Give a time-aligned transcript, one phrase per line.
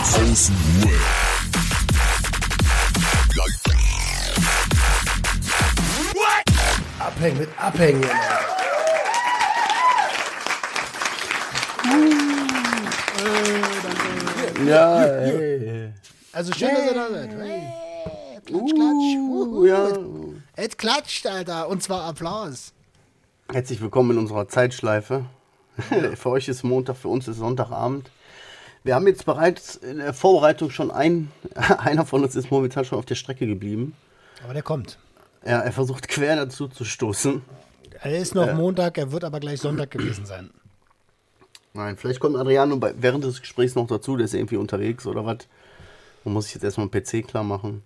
[0.00, 0.56] Außen.
[6.98, 8.04] Abhängen mit Abhängen.
[14.66, 15.92] Ja, ey.
[16.32, 17.30] Also schön, dass ihr da seid.
[17.32, 19.16] Hey, klatsch, klatsch.
[19.18, 19.88] Uh, ja.
[20.56, 21.68] Es klatscht, Alter.
[21.68, 22.72] Und zwar Applaus.
[23.52, 25.26] Herzlich willkommen in unserer Zeitschleife.
[26.14, 28.10] für euch ist Montag, für uns ist Sonntagabend.
[28.82, 32.98] Wir haben jetzt bereits in der Vorbereitung schon ein, einer von uns ist momentan schon
[32.98, 33.94] auf der Strecke geblieben.
[34.42, 34.98] Aber der kommt.
[35.44, 37.42] Ja, er versucht quer dazu zu stoßen.
[38.02, 40.50] Er ist noch Montag, er wird aber gleich Sonntag gewesen sein.
[41.72, 45.24] Nein, vielleicht kommt Adriano bei, während des Gesprächs noch dazu, der ist irgendwie unterwegs oder
[45.24, 45.38] was.
[46.24, 47.82] Man muss sich jetzt erstmal einen PC klar machen.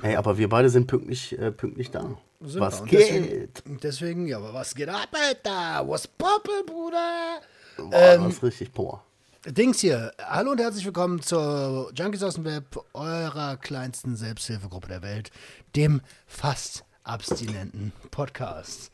[0.00, 2.16] Hey, aber wir beide sind pünktlich, äh, pünktlich da.
[2.40, 2.82] Sind was wir.
[2.82, 3.00] Und geht?
[3.00, 5.88] Deswegen, deswegen, ja, aber was geht ab, Alter?
[5.88, 7.40] Was poppel, Bruder?
[7.76, 9.02] Boah, Ähm, das ist richtig boah.
[9.46, 10.12] Dings hier.
[10.26, 15.30] Hallo und herzlich willkommen zur Junkies aus dem Web, eurer kleinsten Selbsthilfegruppe der Welt,
[15.76, 18.90] dem fast abstinenten Podcast.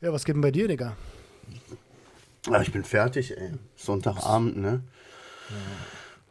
[0.00, 0.96] Ja, was geht denn bei dir, Digga?
[2.46, 3.52] Ja, ich bin fertig, ey.
[3.76, 4.82] Sonntagabend, ne?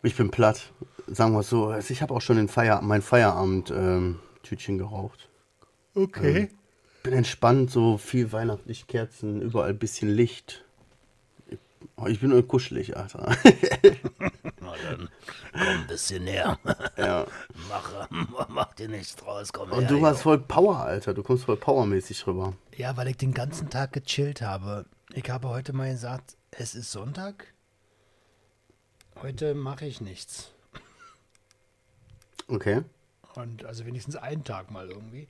[0.02, 0.72] Ich bin platt.
[1.06, 1.68] Sagen wir es so.
[1.68, 5.30] Also ich habe auch schon den Feier, mein Feierabend-Tütchen geraucht.
[5.94, 6.50] Okay.
[7.04, 10.66] Bin entspannt, so viel weihnachtlich Kerzen, überall ein bisschen Licht.
[11.82, 13.20] Ich, oh, ich bin nur kuschelig, Alter.
[14.62, 15.10] Na dann,
[15.52, 16.58] komm ein bisschen näher.
[16.98, 17.26] ja.
[17.70, 18.10] mach,
[18.50, 21.14] mach dir nichts draus, komm Und du hast voll Power, Alter.
[21.14, 22.54] Du kommst voll powermäßig rüber.
[22.76, 24.86] Ja, weil ich den ganzen Tag gechillt habe.
[25.14, 27.54] Ich habe heute mal gesagt, es ist Sonntag.
[29.22, 30.52] Heute mache ich nichts.
[32.48, 32.82] Okay.
[33.36, 35.28] Und also wenigstens einen Tag mal irgendwie.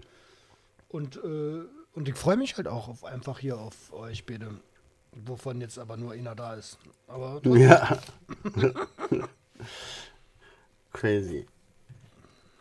[0.87, 1.61] Und, äh,
[1.93, 4.59] und ich freue mich halt auch auf, einfach hier auf euch beide.
[5.13, 6.77] Wovon jetzt aber nur einer da ist.
[7.07, 7.99] Aber Ja.
[10.93, 11.45] Crazy.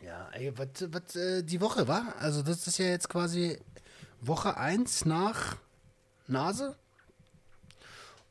[0.00, 2.14] ja, ey, was, was äh, die Woche war?
[2.18, 3.58] Also das ist ja jetzt quasi
[4.20, 5.56] Woche 1 nach
[6.26, 6.76] Nase.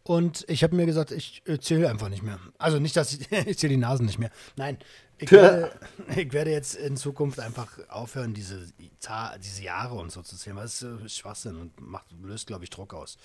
[0.09, 2.39] Und ich habe mir gesagt, ich äh, zähle einfach nicht mehr.
[2.57, 4.31] Also nicht, dass ich, ich zähle die Nasen nicht mehr.
[4.55, 4.79] Nein,
[5.19, 5.71] ich werde,
[6.15, 10.65] ich werde jetzt in Zukunft einfach aufhören, diese, diese Jahre und so zu zählen, weil
[10.65, 13.19] es äh, Schwachsinn und macht, löst, glaube ich, Druck aus.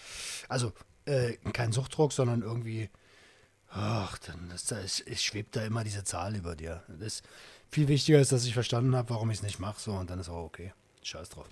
[0.50, 0.74] Also
[1.06, 2.90] äh, kein Suchtdruck, sondern irgendwie,
[3.70, 6.82] ach, dann ist da, es, es schwebt da immer diese Zahl über dir.
[7.00, 7.22] Das
[7.70, 10.18] viel wichtiger ist, dass ich verstanden habe, warum ich es nicht mache, so und dann
[10.18, 10.74] ist auch okay.
[11.02, 11.46] Scheiß drauf.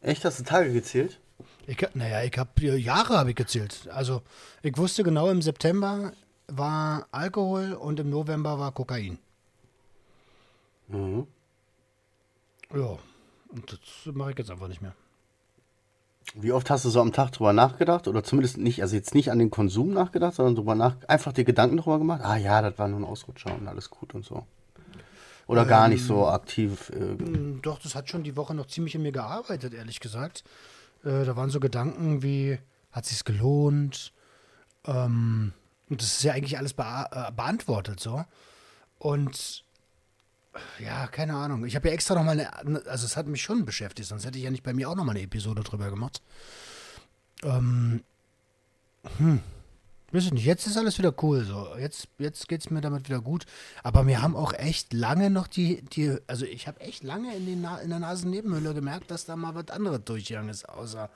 [0.00, 1.20] Echt, hast du Tage gezählt?
[1.66, 3.88] Ich, naja, ich habe Jahre habe ich gezählt.
[3.92, 4.22] Also
[4.62, 6.12] ich wusste genau, im September
[6.48, 9.18] war Alkohol und im November war Kokain.
[10.88, 11.26] Mhm.
[12.74, 12.98] Ja,
[13.50, 14.94] und das mache ich jetzt einfach nicht mehr.
[16.34, 18.06] Wie oft hast du so am Tag drüber nachgedacht?
[18.06, 21.44] Oder zumindest nicht, also jetzt nicht an den Konsum nachgedacht, sondern drüber nach, einfach dir
[21.44, 22.20] Gedanken drüber gemacht?
[22.22, 24.46] Ah ja, das war nur ein Ausrutscher und alles gut und so.
[25.46, 26.90] Oder gar nicht so aktiv.
[26.90, 30.44] Äh, Hm, Doch, das hat schon die Woche noch ziemlich in mir gearbeitet, ehrlich gesagt.
[31.04, 32.58] Äh, da waren so Gedanken wie,
[32.92, 34.12] hat sich's gelohnt?
[34.84, 35.52] Ähm,
[35.88, 38.24] und das ist ja eigentlich alles bea äh, beantwortet so.
[38.98, 39.64] Und
[40.78, 41.64] ja, keine Ahnung.
[41.64, 44.38] Ich habe ja extra noch mal eine, also es hat mich schon beschäftigt, sonst hätte
[44.38, 46.22] ich ja nicht bei mir auch noch mal eine Episode drüber gemacht.
[47.42, 48.02] Ähm,
[49.18, 49.40] hm.
[50.10, 51.68] Weiß ich nicht, jetzt ist alles wieder cool so.
[51.78, 53.44] Jetzt, jetzt geht es mir damit wieder gut.
[53.82, 57.44] Aber wir haben auch echt lange noch die, die also ich habe echt lange in,
[57.44, 61.10] den Na in der Nasennebenhöhle gemerkt, dass da mal was anderes durchgegangen ist, außer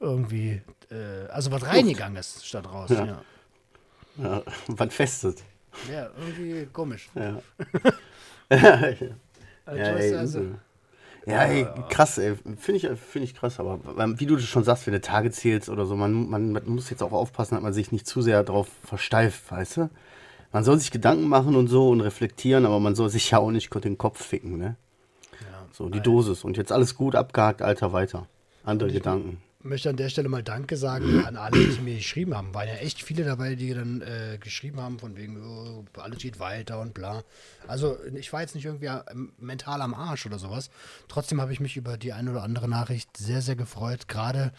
[0.00, 2.88] irgendwie, äh, also was reingegangen ist statt raus.
[2.90, 3.22] Ja, ja.
[4.16, 5.42] ja, was festet.
[5.88, 7.10] irgendwie komisch.
[7.14, 7.42] Ja.
[9.68, 10.54] Also, Ja, also.
[11.28, 12.36] Ja, ey, krass, ey.
[12.56, 13.80] Finde ich, find ich krass, aber
[14.18, 16.90] wie du das schon sagst, wenn du Tage zählst oder so, man, man, man muss
[16.90, 19.90] jetzt auch aufpassen, dass man sich nicht zu sehr darauf versteift, weißt du?
[20.52, 23.50] Man soll sich Gedanken machen und so und reflektieren, aber man soll sich ja auch
[23.50, 24.76] nicht den Kopf ficken, ne?
[25.72, 26.42] So, die Dosis.
[26.42, 28.26] Und jetzt alles gut abgehakt, Alter, weiter.
[28.64, 29.40] Andere Gedanken.
[29.60, 32.54] Möchte an der Stelle mal Danke sagen an alle, die mir geschrieben haben.
[32.54, 36.38] Waren ja echt viele dabei, die dann äh, geschrieben haben, von wegen, oh, alles geht
[36.38, 37.24] weiter und bla.
[37.66, 40.70] Also ich war jetzt nicht irgendwie ähm, mental am Arsch oder sowas.
[41.08, 44.08] Trotzdem habe ich mich über die eine oder andere Nachricht sehr, sehr gefreut.
[44.08, 44.52] Gerade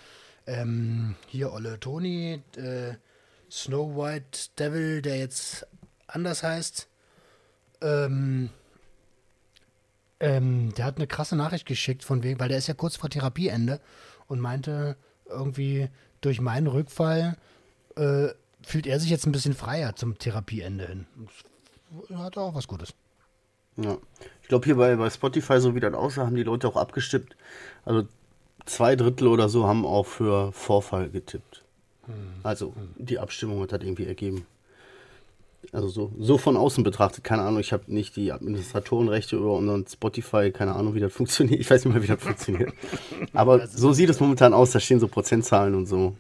[0.46, 2.96] ähm, hier Olle Toni, äh,
[3.50, 5.66] Snow White Devil, der jetzt
[6.08, 6.88] anders heißt.
[7.82, 8.50] Ähm,
[10.20, 13.10] ähm, der hat eine krasse Nachricht geschickt von wegen, weil der ist ja kurz vor
[13.10, 13.80] Therapieende
[14.30, 14.96] und meinte
[15.28, 15.90] irgendwie
[16.22, 17.36] durch meinen Rückfall
[17.98, 18.30] äh,
[18.62, 21.06] fühlt er sich jetzt ein bisschen freier zum Therapieende hin.
[22.16, 22.94] Hat auch was Gutes.
[23.76, 23.98] Ja.
[24.42, 27.36] Ich glaube, hier bei, bei Spotify, so wie das aussah, haben die Leute auch abgestimmt.
[27.86, 28.08] Also
[28.66, 31.64] zwei Drittel oder so haben auch für Vorfall getippt.
[32.44, 34.46] Also die Abstimmung hat das irgendwie ergeben.
[35.72, 39.86] Also so, so von außen betrachtet, keine Ahnung, ich habe nicht die Administratorenrechte über unseren
[39.86, 41.60] Spotify, keine Ahnung, wie das funktioniert.
[41.60, 42.74] Ich weiß nicht mal, wie das funktioniert.
[43.34, 46.16] Aber so sieht es momentan aus, da stehen so Prozentzahlen und so.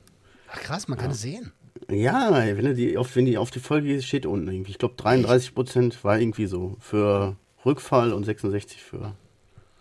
[0.51, 1.51] Ach krass, man kann es sehen.
[1.89, 4.71] Ja, wenn, du die auf, wenn die auf die Folge geht, steht unten irgendwie.
[4.71, 9.15] Ich glaube 33 Prozent war irgendwie so für Rückfall und 66 für.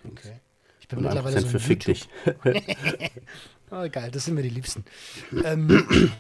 [0.05, 0.41] Okay.
[0.81, 2.09] Ich bin Und mittlerweile 1% so ein für Fick dich.
[3.71, 4.83] Oh, geil, das sind mir die Liebsten.
[5.45, 5.69] ähm,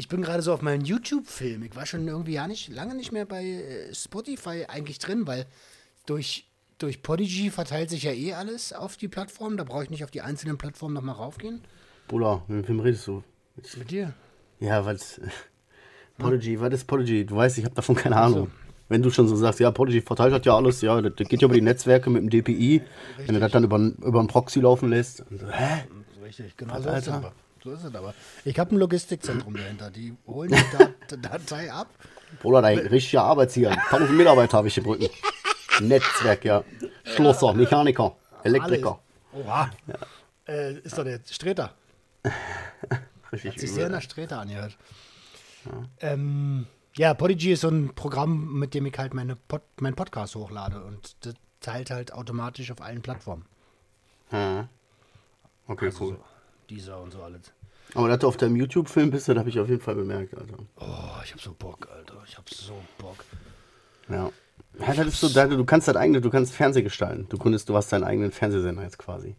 [0.00, 1.62] ich bin gerade so auf meinen YouTube-Film.
[1.62, 5.44] Ich war schon irgendwie ja nicht, lange nicht mehr bei äh, Spotify eigentlich drin, weil
[6.06, 6.48] durch,
[6.78, 9.58] durch Podigy verteilt sich ja eh alles auf die Plattform.
[9.58, 11.60] Da brauche ich nicht auf die einzelnen Plattformen nochmal raufgehen.
[12.08, 13.22] Bruder, mit wem redest du?
[13.76, 14.14] Mit dir?
[14.58, 15.20] Ja, was.
[16.18, 17.26] Podigy, was ist Podigy?
[17.26, 18.50] Du weißt, ich habe davon keine Ahnung.
[18.88, 21.42] Wenn du schon so sagst, ja, Podigy verteilt hat ja alles, ja, das, das geht
[21.42, 22.80] ja über die Netzwerke mit dem DPI.
[23.18, 25.18] Wenn du das dann über, über einen Proxy laufen lässt.
[25.30, 25.84] So, hä?
[26.24, 27.34] Richtig, genau so ist, es Alter.
[27.62, 28.14] So ist es aber.
[28.44, 29.90] Ich habe ein Logistikzentrum dahinter.
[29.90, 31.88] Die holen die Dat Datei ab.
[32.42, 33.70] Bruder, hängt richtiger Arbeitstier.
[33.70, 35.08] 1000 Mitarbeiter habe ich hier Brücken.
[35.80, 36.64] Netzwerk, ja.
[37.04, 39.00] Schlosser, Mechaniker, Elektriker.
[39.32, 39.70] Oha.
[40.46, 41.74] Äh, ist doch der Streter.
[43.32, 44.76] Richtig Hat sich sehr nach Streter angehört.
[46.00, 46.66] Ähm,
[46.96, 50.82] ja, Podigy ist so ein Programm, mit dem ich halt meine Pod meinen Podcast hochlade
[50.82, 53.44] und das teilt halt automatisch auf allen Plattformen.
[54.32, 54.68] Ja.
[55.68, 56.16] Okay, Also cool.
[56.16, 56.24] so
[56.70, 57.52] Dieser und so alles.
[57.94, 60.54] Aber dass du auf deinem YouTube-Film bist, das habe ich auf jeden Fall bemerkt, Alter.
[60.78, 62.22] Oh, ich hab so Bock, Alter.
[62.26, 63.24] Ich hab so Bock.
[64.08, 64.30] Ja.
[64.78, 67.26] Ja, das ist so, du kannst das eigene, du kannst Fernseh gestalten.
[67.28, 69.34] Du konntest, du hast deinen eigenen Fernsehsender jetzt quasi.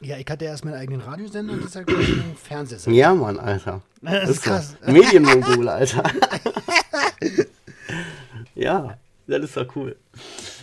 [0.00, 2.96] Ja, ich hatte erst meinen eigenen Radiosender und jetzt halt einen Fernsehsender.
[2.96, 3.82] Ja, Mann, Alter.
[4.00, 4.50] Das ist so.
[4.50, 4.76] krass.
[4.86, 6.04] Medienmogul, Alter.
[8.54, 8.96] ja,
[9.26, 9.96] das ist doch cool.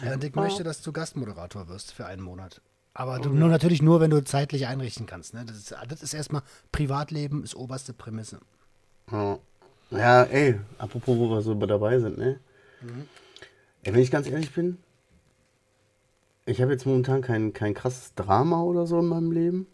[0.06, 2.62] Ja, und ich möchte, dass du Gastmoderator wirst für einen Monat.
[2.98, 5.34] Aber du, nur natürlich nur, wenn du zeitlich einrichten kannst.
[5.34, 5.44] Ne?
[5.46, 8.40] Das, ist, das ist erstmal Privatleben, ist oberste Prämisse.
[9.12, 9.38] Ja.
[9.92, 12.40] ja, ey, apropos, wo wir so dabei sind, ne?
[13.84, 14.78] Ey, wenn ich ganz ehrlich bin,
[16.46, 19.68] ich habe jetzt momentan kein, kein krasses Drama oder so in meinem Leben.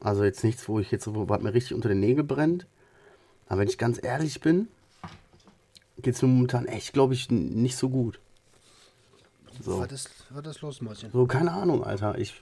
[0.00, 2.66] Also jetzt nichts, wo ich jetzt, wo was mir richtig unter den Nägeln brennt.
[3.46, 4.66] Aber wenn ich ganz ehrlich bin,
[5.98, 8.18] geht es mir momentan echt, glaube ich, nicht so gut.
[9.62, 9.80] So.
[9.80, 11.10] Was, ist, was ist los, Mäuschen?
[11.10, 12.18] So, keine Ahnung, Alter.
[12.18, 12.34] Ich,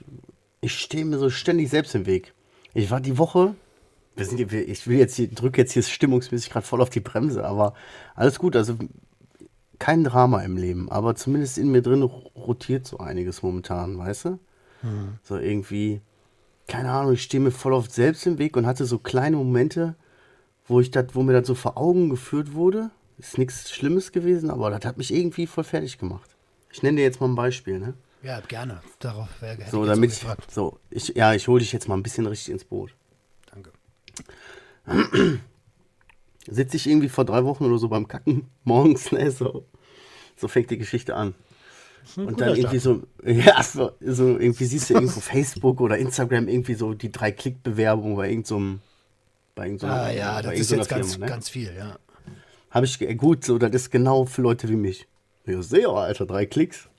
[0.61, 2.33] ich stehe mir so ständig selbst im Weg.
[2.73, 3.55] Ich war die Woche,
[4.15, 7.45] wir sind, ich will jetzt hier, drücke jetzt hier stimmungsmäßig gerade voll auf die Bremse,
[7.45, 7.73] aber
[8.15, 8.55] alles gut.
[8.55, 8.75] Also
[9.79, 14.39] kein Drama im Leben, aber zumindest in mir drin rotiert so einiges momentan, weißt du?
[15.23, 16.01] So irgendwie,
[16.67, 19.95] keine Ahnung, ich stehe mir voll oft selbst im Weg und hatte so kleine Momente,
[20.67, 22.91] wo ich das, wo mir das so vor Augen geführt wurde.
[23.17, 26.34] Ist nichts Schlimmes gewesen, aber das hat mich irgendwie voll fertig gemacht.
[26.75, 27.93] Ich nenne dir jetzt mal ein Beispiel, ne?
[28.21, 28.81] Ja, gerne.
[28.99, 31.95] Darauf wäre hätte So, damit so ich, so, ich, ja, ich hole dich jetzt mal
[31.95, 32.93] ein bisschen richtig ins Boot.
[33.49, 33.71] Danke.
[36.45, 39.65] Sitze ich irgendwie vor drei Wochen oder so beim Kacken morgens, ne, so,
[40.35, 41.33] so fängt die Geschichte an.
[42.17, 46.73] Und dann irgendwie so, ja, so, so irgendwie siehst du irgendwo Facebook oder Instagram irgendwie
[46.73, 48.81] so die drei Klick-Bewerbung bei irgendeinem,
[49.55, 51.31] bei irgendeiner, Ah, ja, das ist jetzt ganz, Firma, ne?
[51.31, 51.97] ganz viel, ja.
[52.69, 55.07] Habe ich, ge- gut, so, das ist genau für Leute wie mich.
[55.45, 56.89] Ja, sehr, Alter, drei Klicks.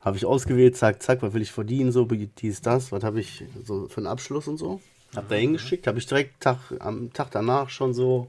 [0.00, 3.44] Habe ich ausgewählt, zack, zack, was will ich verdienen, so, dies, das, was habe ich
[3.64, 4.80] so für einen Abschluss und so.
[5.16, 8.28] Hab da hingeschickt, habe ich direkt Tag, am Tag danach schon so,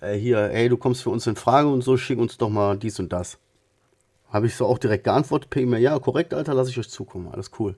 [0.00, 2.76] äh, hier, ey, du kommst für uns in Frage und so, schick uns doch mal
[2.76, 3.38] dies und das.
[4.30, 7.28] Habe ich so auch direkt geantwortet per E-Mail, ja, korrekt, Alter, lasse ich euch zukommen,
[7.32, 7.76] alles cool.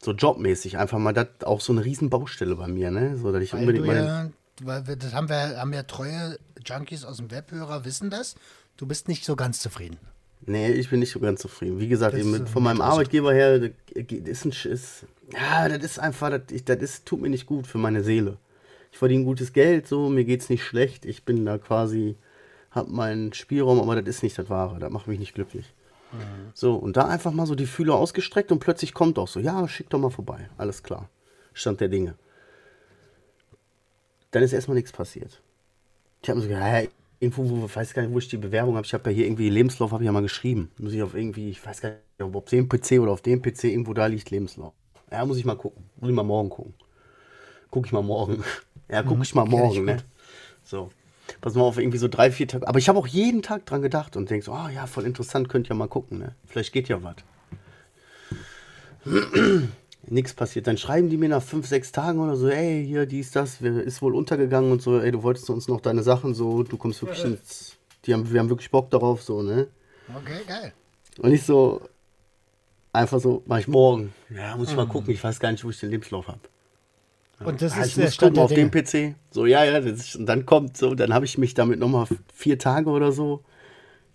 [0.00, 3.42] So jobmäßig, einfach mal das, auch so eine riesen Baustelle bei mir, ne, so, dass
[3.42, 4.30] ich Weil unbedingt meine, ja,
[4.62, 8.36] weil wir, das haben wir, haben ja treue Junkies aus dem Webhörer wissen das.
[8.78, 9.98] Du bist nicht so ganz zufrieden.
[10.46, 11.78] Nee, ich bin nicht so ganz zufrieden.
[11.80, 15.04] Wie gesagt, eben mit, äh, von meinem aus- Arbeitgeber her, das ist ein Sch- ist,
[15.34, 18.38] ja, das ist einfach, das, ich, das ist, tut mir nicht gut für meine Seele.
[18.90, 21.04] Ich verdiene gutes Geld, so, mir geht's nicht schlecht.
[21.04, 22.16] Ich bin da quasi,
[22.70, 24.78] hab meinen Spielraum, aber das ist nicht das Wahre.
[24.78, 25.74] Das macht mich nicht glücklich.
[26.54, 29.68] So, und da einfach mal so die Fühler ausgestreckt und plötzlich kommt auch so, ja,
[29.68, 30.48] schick doch mal vorbei.
[30.56, 31.10] Alles klar.
[31.52, 32.14] Stand der Dinge.
[34.30, 35.42] Dann ist erstmal nichts passiert.
[36.22, 36.88] Ich habe mir so gedacht, hä,
[37.20, 38.86] irgendwo, wo, weiß gar nicht, wo ich die Bewerbung habe.
[38.86, 40.70] Ich habe ja hier irgendwie Lebenslauf, habe ich ja mal geschrieben.
[40.78, 43.42] Muss ich auf irgendwie, ich weiß gar nicht, ob auf dem PC oder auf dem
[43.42, 44.72] PC irgendwo da liegt Lebenslauf.
[45.10, 45.84] Ja, muss ich mal gucken.
[46.00, 46.74] Muss ich mal morgen gucken.
[47.70, 48.42] Guck ich mal morgen.
[48.90, 49.98] Ja, guck ich mal kenn ich morgen, ne?
[50.64, 50.88] So.
[51.42, 52.66] Pass mal auf, irgendwie so drei, vier Tage.
[52.66, 55.50] Aber ich habe auch jeden Tag dran gedacht und denk so, ah ja, voll interessant,
[55.50, 56.34] könnt ihr mal gucken, ne?
[56.46, 57.16] Vielleicht geht ja was.
[60.10, 60.66] Nichts passiert.
[60.66, 64.02] Dann schreiben die mir nach fünf, sechs Tagen oder so, ey, hier, dies, das, ist
[64.02, 67.24] wohl untergegangen und so, ey, du wolltest uns noch deine Sachen so, du kommst wirklich
[67.24, 67.76] ins.
[68.04, 69.68] Die haben, wir haben wirklich Bock darauf, so, ne?
[70.14, 70.72] Okay, geil.
[71.18, 71.82] Und ich so,
[72.92, 74.14] einfach so, mach ich morgen.
[74.30, 76.40] Ja, muss ich mal gucken, ich weiß gar nicht, wo ich den Lebenslauf habe.
[77.44, 78.70] Und das Ah, ist ich der muss gucken auf dem.
[78.70, 79.14] PC.
[79.30, 82.58] So, ja, ja, ist, und dann kommt so, dann habe ich mich damit nochmal vier
[82.58, 83.44] Tage oder so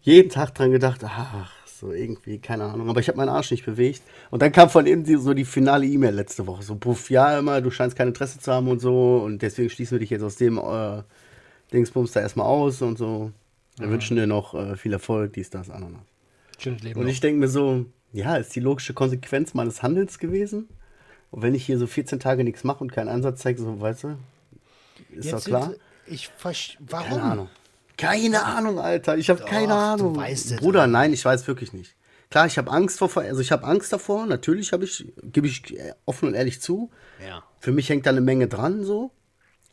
[0.04, 1.53] jeden Tag dran gedacht, ach,
[1.84, 2.90] so irgendwie, keine Ahnung.
[2.90, 4.02] Aber ich habe meinen Arsch nicht bewegt.
[4.32, 6.64] Und dann kam von ihm die, so die finale E-Mail letzte Woche.
[6.64, 9.18] So, puff, ja, immer, du scheinst kein Interesse zu haben und so.
[9.18, 11.02] Und deswegen schließen wir dich jetzt aus dem äh,
[11.74, 13.32] Dingsbums da erstmal aus und so.
[13.78, 16.02] Wir wünschen dir noch äh, viel Erfolg, dies, das, Ananas.
[16.60, 17.00] Schönes Leben.
[17.02, 20.70] Und ich denke mir so, ja, ist die logische Konsequenz meines Handelns gewesen.
[21.32, 24.04] Und wenn ich hier so 14 Tage nichts mache und keinen Ansatz zeige, so, weißt
[24.04, 24.08] du,
[25.10, 25.64] ist Jetzt doch klar.
[25.64, 27.08] sind- Ich versch Warum?
[27.10, 27.50] Keine Ahnung.
[28.04, 29.18] Keine Ahnung, Alter.
[29.18, 30.16] Ich habe keine du Ahnung.
[30.16, 31.96] weißt es Bruder, nein, ich weiß wirklich nicht.
[32.30, 34.26] Klar, ich habe Angst vor, also ich habe Angst davor.
[34.26, 36.90] Natürlich habe ich, gebe ich offen und ehrlich zu.
[37.26, 37.44] Ja.
[37.60, 39.12] Für mich hängt da eine Menge dran, so.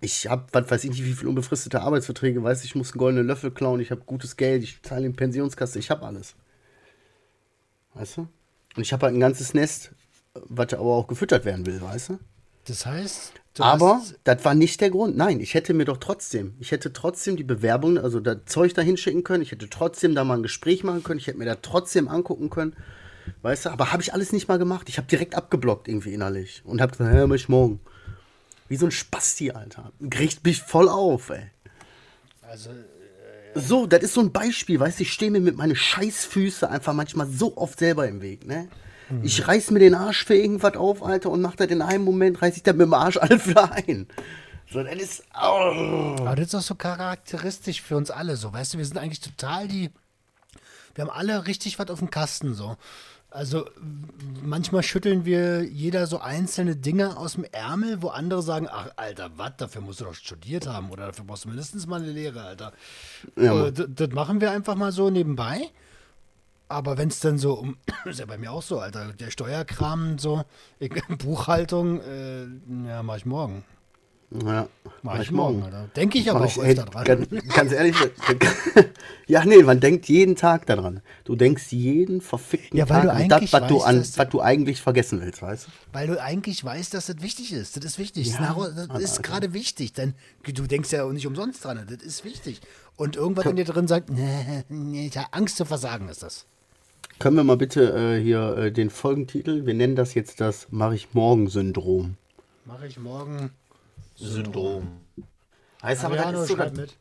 [0.02, 3.26] Ich habe, was weiß ich nicht, wie viele unbefristete Arbeitsverträge, weiß ich, muss einen goldenen
[3.26, 6.36] Löffel klauen, ich habe gutes Geld, ich zahle in Pensionskasse, ich habe alles.
[7.94, 8.28] Weißt du?
[8.76, 9.90] Und ich habe halt ein ganzes Nest,
[10.34, 12.18] was aber auch gefüttert werden will, weißt du?
[12.66, 15.16] Das heißt, du Aber das war nicht der Grund.
[15.16, 18.82] Nein, ich hätte mir doch trotzdem, ich hätte trotzdem die Bewerbung, also das Zeug da
[18.82, 19.42] hinschicken können.
[19.42, 21.18] Ich hätte trotzdem da mal ein Gespräch machen können.
[21.18, 22.74] Ich hätte mir da trotzdem angucken können.
[23.42, 24.88] Weißt du, aber habe ich alles nicht mal gemacht.
[24.88, 26.62] Ich habe direkt abgeblockt irgendwie innerlich.
[26.64, 27.80] Und habe gesagt, hör mich morgen.
[28.68, 29.92] Wie so ein Spasti, Alter.
[30.10, 31.50] Kriegt mich voll auf, ey.
[32.42, 32.70] also,
[33.54, 36.92] So, das ist so ein Beispiel, weißt du, ich stehe mir mit meinen Scheißfüße einfach
[36.92, 38.68] manchmal so oft selber im Weg, ne?
[39.22, 42.40] Ich reiß mir den Arsch für irgendwas auf, Alter, und mach das in einem Moment,
[42.40, 44.06] reiß ich dann mit dem Arsch alles wieder ein.
[44.72, 45.24] So, das ist.
[45.34, 46.16] Oh.
[46.20, 48.52] aber das ist auch so charakteristisch für uns alle so.
[48.52, 49.90] Weißt du, wir sind eigentlich total die.
[50.94, 52.76] Wir haben alle richtig was auf dem Kasten so.
[53.32, 53.64] Also
[54.42, 59.30] manchmal schütteln wir jeder so einzelne Dinge aus dem Ärmel, wo andere sagen, ach Alter,
[59.36, 62.42] was, dafür musst du doch studiert haben oder dafür brauchst du mindestens mal eine Lehre,
[62.42, 62.72] Alter.
[63.36, 65.70] Ja, äh, das machen wir einfach mal so nebenbei.
[66.70, 70.18] Aber wenn es dann so um, ist ja bei mir auch so, Alter, der Steuerkram,
[70.18, 70.44] so,
[70.78, 72.44] ich, Buchhaltung, äh,
[72.86, 73.64] ja, mach ich morgen.
[74.32, 74.68] Ja,
[75.02, 75.88] Mach ich morgen, Alter.
[75.96, 77.04] Denke ich aber Mach auch ich, ey, öfter dran.
[77.04, 77.96] ganz, ganz ehrlich,
[79.26, 81.02] ja, nee, man denkt jeden Tag daran.
[81.24, 84.80] Du denkst jeden verfickten Ja, weil Tag an das, was du, an, was du eigentlich
[84.80, 85.70] vergessen willst, weißt du?
[85.92, 87.76] Weil du eigentlich weißt, dass das wichtig ist.
[87.76, 88.28] Das ist wichtig.
[88.28, 89.94] Ja, das Mann, ist gerade wichtig.
[89.94, 91.84] Denn du denkst ja auch nicht umsonst dran.
[91.88, 92.60] Das ist wichtig.
[92.94, 96.46] Und irgendwas in dir drin sagt, nee, nee, ich habe Angst zu versagen, ist das.
[97.20, 100.92] Können wir mal bitte äh, hier äh, den Folgentitel, wir nennen das jetzt das Mach
[100.92, 102.16] ich morgen Syndrom.
[102.64, 103.50] Mache ich morgen.
[104.16, 104.88] Syndrom.
[105.82, 106.96] Heißt aber, Ariano, das ist so, das, mit.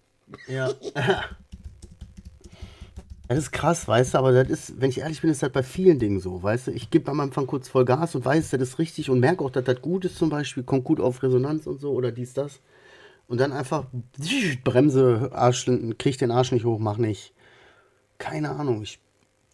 [0.47, 0.71] ja.
[3.29, 5.61] Das ist krass, weißt du, aber das ist, wenn ich ehrlich bin, ist das bei
[5.63, 6.71] vielen Dingen so, weißt du.
[6.71, 9.51] Ich gebe am Anfang kurz voll Gas und weiß, das ist richtig und merke auch,
[9.51, 12.59] dass das gut ist zum Beispiel, kommt gut auf Resonanz und so oder dies, das.
[13.27, 13.85] Und dann einfach
[14.65, 17.33] Bremse, Arsch, krieg den Arsch nicht hoch, mach nicht.
[18.17, 18.99] Keine Ahnung, ich,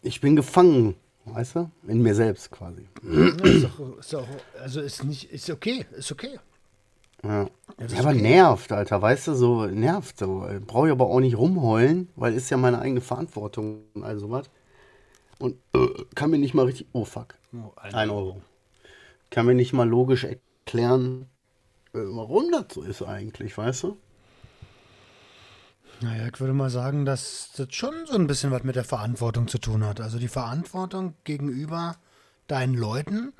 [0.06, 0.94] ich bin gefangen,
[1.24, 2.86] weißt du, in mir selbst quasi.
[3.02, 4.26] Ja, ist doch, ist doch,
[4.60, 6.38] also ist nicht, ist okay, ist okay.
[7.24, 8.22] Ja, ja ist aber okay.
[8.22, 10.46] nervt, Alter, weißt du, so nervt so.
[10.66, 14.48] Brauche ich aber auch nicht rumheulen, weil ist ja meine eigene Verantwortung und all sowas.
[15.38, 16.86] Und äh, kann mir nicht mal richtig.
[16.92, 17.34] Oh fuck.
[17.52, 18.40] Oh, ein Ein Euro.
[19.30, 21.26] Kann mir nicht mal logisch erklären,
[21.92, 23.96] äh, warum das so ist eigentlich, weißt du?
[26.00, 29.48] Naja, ich würde mal sagen, dass das schon so ein bisschen was mit der Verantwortung
[29.48, 30.00] zu tun hat.
[30.00, 31.96] Also die Verantwortung gegenüber
[32.48, 33.32] deinen Leuten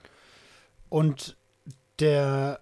[0.88, 1.36] und
[1.98, 2.60] der,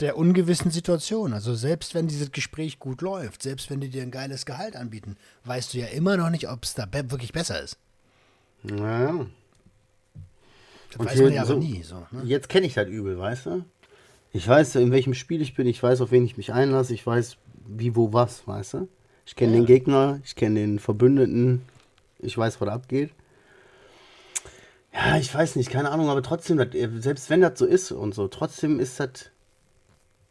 [0.00, 1.32] der ungewissen Situation.
[1.32, 5.16] Also selbst wenn dieses Gespräch gut läuft, selbst wenn die dir ein geiles Gehalt anbieten,
[5.44, 7.78] weißt du ja immer noch nicht, ob es da be wirklich besser ist.
[8.64, 9.26] Ja.
[10.90, 11.82] Das Und weiß man ja so- aber nie.
[11.82, 12.22] So, ne?
[12.24, 13.64] Jetzt kenne ich das übel, weißt du?
[14.38, 17.04] Ich weiß, in welchem Spiel ich bin, ich weiß, auf wen ich mich einlasse, ich
[17.04, 18.88] weiß, wie, wo, was, weißt du?
[19.26, 21.62] Ich kenne den Gegner, ich kenne den Verbündeten,
[22.20, 23.10] ich weiß, was da abgeht.
[24.94, 26.68] Ja, ich weiß nicht, keine Ahnung, aber trotzdem, das,
[27.02, 29.32] selbst wenn das so ist und so, trotzdem ist das.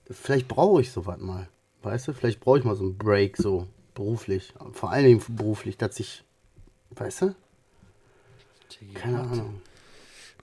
[0.09, 1.49] Vielleicht brauche ich sowas mal,
[1.83, 2.13] weißt du?
[2.13, 4.53] Vielleicht brauche ich mal so einen Break, so beruflich.
[4.71, 6.23] Vor allen Dingen beruflich, dass ich.
[6.91, 7.35] Weißt du?
[8.93, 9.61] Keine Ahnung.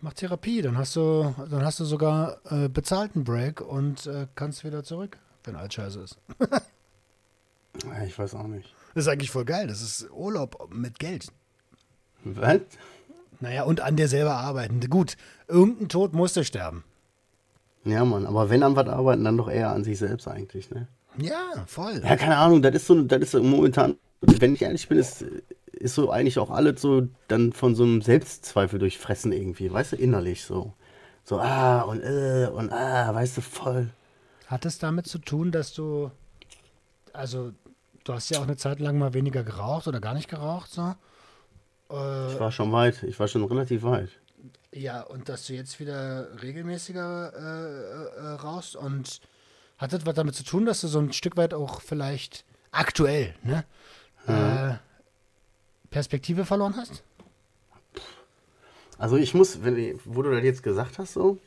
[0.05, 4.63] Mach Therapie, dann hast du, dann hast du sogar äh, bezahlten Break und äh, kannst
[4.63, 6.19] wieder zurück, wenn alles scheiße ist.
[7.87, 8.71] Ja, Ich weiß auch nicht.
[8.95, 9.67] Das ist eigentlich voll geil.
[9.67, 11.29] Das ist Urlaub mit Geld.
[12.23, 12.61] Was?
[13.41, 14.79] Naja, und an dir selber arbeiten.
[14.91, 15.17] Gut,
[15.49, 16.85] irgendein Tod musste sterben.
[17.85, 20.87] Ja, Mann, aber wenn an was arbeiten, dann doch eher an sich selbst eigentlich, ne?
[21.17, 22.03] Ja, voll.
[22.05, 25.25] Ja, keine Ahnung, das ist so, das ist so momentan, wenn ich ehrlich bin, ist,
[25.79, 29.97] ist so eigentlich auch alles so dann von so einem Selbstzweifel durchfressen irgendwie, weißt du,
[29.97, 30.73] innerlich so.
[31.25, 33.91] So, ah, und äh, und ah, weißt du, voll.
[34.47, 36.11] Hat es damit zu tun, dass du,
[37.13, 37.53] also,
[38.05, 40.95] du hast ja auch eine Zeit lang mal weniger geraucht oder gar nicht geraucht, so?
[41.91, 44.11] Äh, Ich war schon weit, ich war schon relativ weit.
[44.73, 49.21] ja, und dass du jetzt wieder regelmäßiger äh, äh, rauchst und
[49.79, 53.35] hat das was damit zu tun, dass du so ein Stück weit auch vielleicht aktuell,
[53.43, 53.65] ne?
[54.27, 54.75] Äh,
[55.95, 57.05] Perspektive verloren hast?
[58.99, 61.39] Also ich muss, wenn, wo du das jetzt gesagt hast, so,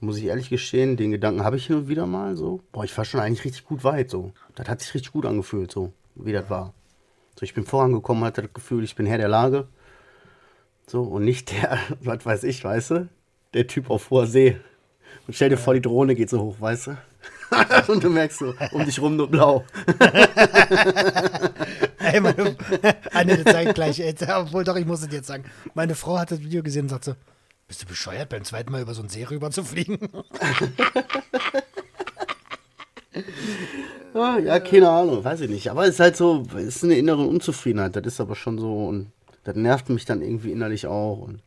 [0.00, 2.58] muss ich ehrlich gestehen, den Gedanken habe ich hin und wieder mal so.
[2.72, 4.32] Boah, ich war schon eigentlich richtig gut weit, so.
[4.56, 6.74] Das hat sich richtig gut angefühlt, so, wie das war.
[7.38, 9.68] So, ich bin vorangekommen, hatte das Gefühl, ich bin Herr der Lage.
[10.88, 13.08] So, und nicht der, was weiß ich, weißt du,
[13.54, 14.56] der Typ auf hoher See.
[15.28, 16.96] Und stell dir vor, die Drohne geht so hoch, weißt du?
[17.92, 19.64] und du merkst so, um dich rum nur blau.
[22.12, 22.56] Ey, meine,
[23.12, 25.44] eine Zeit gleich, ey, obwohl doch, ich muss es jetzt sagen.
[25.74, 27.14] Meine Frau hat das Video gesehen und sagt so,
[27.66, 29.98] bist du bescheuert, beim zweiten Mal über so einen See rüber zu fliegen?
[34.14, 35.70] Ja, ja, keine Ahnung, weiß ich nicht.
[35.70, 37.96] Aber es ist halt so, es ist eine innere Unzufriedenheit.
[37.96, 39.10] Das ist aber schon so und
[39.42, 41.18] das nervt mich dann irgendwie innerlich auch.
[41.18, 41.42] Und,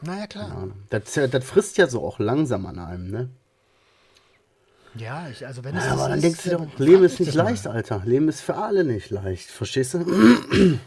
[0.00, 0.48] naja, klar.
[0.48, 3.30] ja, das, das frisst ja so auch langsam an einem, ne?
[4.94, 7.28] Ja, ich, also wenn es Ja, aber dann ist, denkst du doch, Leben ist nicht
[7.28, 7.44] das mal.
[7.44, 8.02] leicht, Alter.
[8.04, 9.48] Leben ist für alle nicht leicht.
[9.50, 10.78] Verstehst du?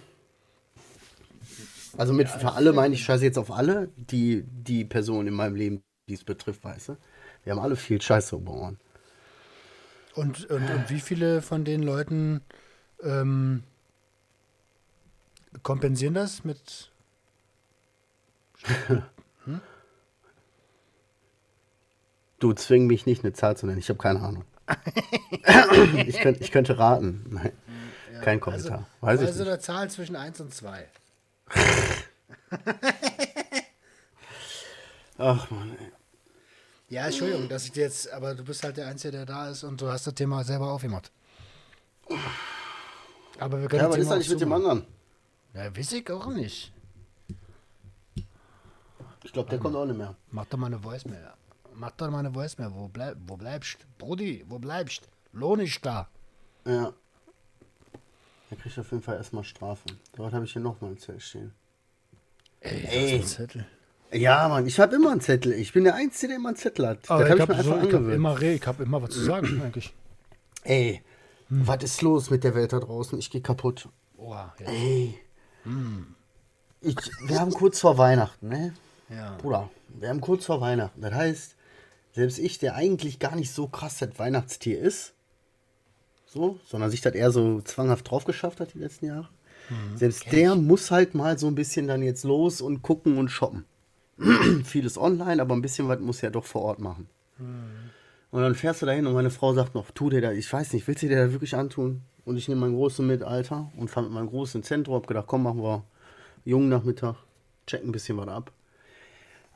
[1.98, 5.55] Also mit für alle meine ich scheiße jetzt auf alle, die, die Personen in meinem
[5.55, 6.98] Leben, die es betrifft, weißt du?
[7.43, 8.79] Wir haben alle viel Scheiße um Ohren.
[10.15, 12.41] Und, und, und wie viele von den Leuten
[13.03, 13.63] ähm,
[15.62, 16.91] kompensieren das mit.
[22.43, 23.79] Du zwing mich nicht, eine Zahl zu nennen.
[23.79, 24.43] Ich habe keine Ahnung.
[25.95, 27.25] ich, könnt, ich könnte raten.
[27.29, 27.53] Nein,
[28.21, 28.85] kein Kommentar.
[29.00, 29.50] Weiß ich also nicht.
[29.50, 30.85] eine Zahl zwischen 1 und 2.
[35.17, 35.91] Ach man, ey.
[36.89, 39.63] Ja, Entschuldigung, dass ich dir jetzt, aber du bist halt der Einzige, der da ist
[39.63, 41.13] und du hast das Thema selber aufgemacht.
[43.39, 44.85] Aber wir können Ja, was ist eigentlich mit dem anderen?
[45.53, 46.73] Ja, weiß ich auch nicht.
[49.23, 50.17] Ich glaube, der kommt auch nicht mehr.
[50.29, 51.31] Mach doch mal eine Voicemail.
[51.75, 52.72] Mach doch mal eine Voicemail.
[52.74, 56.08] Wo, bleib, wo bleibst Brudi, wo bleibst Lohn ist da.
[56.65, 56.94] Ja.
[58.50, 59.83] Er kriegt auf jeden Fall erstmal Strafe.
[60.16, 61.53] Dort habe ich hier nochmal ein Zettel stehen.
[62.62, 63.16] Ey, Ey.
[63.16, 63.66] ein Zettel.
[64.12, 65.53] Ja, Mann, ich habe immer einen Zettel.
[65.53, 67.09] Ich bin der Einzige, der immer einen Zettel hat.
[67.09, 69.62] Aber das ich habe ich so, ich hab immer, ich hab immer was zu sagen,
[69.64, 69.94] eigentlich.
[70.64, 71.01] Ey,
[71.50, 73.18] was ist los mit der Welt da draußen?
[73.18, 73.90] Ich gehe kaputt.
[74.18, 74.70] Oha, jetzt.
[74.70, 75.20] Ey.
[76.81, 78.74] Ich, wir haben kurz vor Weihnachten, ne?
[79.09, 79.36] Ja.
[79.38, 81.01] Bruder, wir haben kurz vor Weihnachten.
[81.01, 81.55] Das heißt,
[82.13, 85.13] selbst ich, der eigentlich gar nicht so krass das Weihnachtstier ist,
[86.25, 89.29] so, sondern sich das eher so zwanghaft drauf geschafft hat die letzten Jahre,
[89.95, 93.65] selbst der muss halt mal so ein bisschen dann jetzt los und gucken und shoppen.
[94.63, 97.07] Vieles online, aber ein bisschen was muss er doch vor Ort machen.
[98.31, 100.73] Und dann fährst du dahin und meine Frau sagt noch, tu dir da, ich weiß
[100.73, 102.01] nicht, willst du dir da wirklich antun?
[102.25, 105.07] Und ich nehme meinen Großen mit, Alter, und fahre mit meinem Großen ins Zentrum, hab
[105.07, 105.83] gedacht, komm, machen wir
[106.45, 107.15] jungen Nachmittag,
[107.67, 108.51] checken ein bisschen was ab.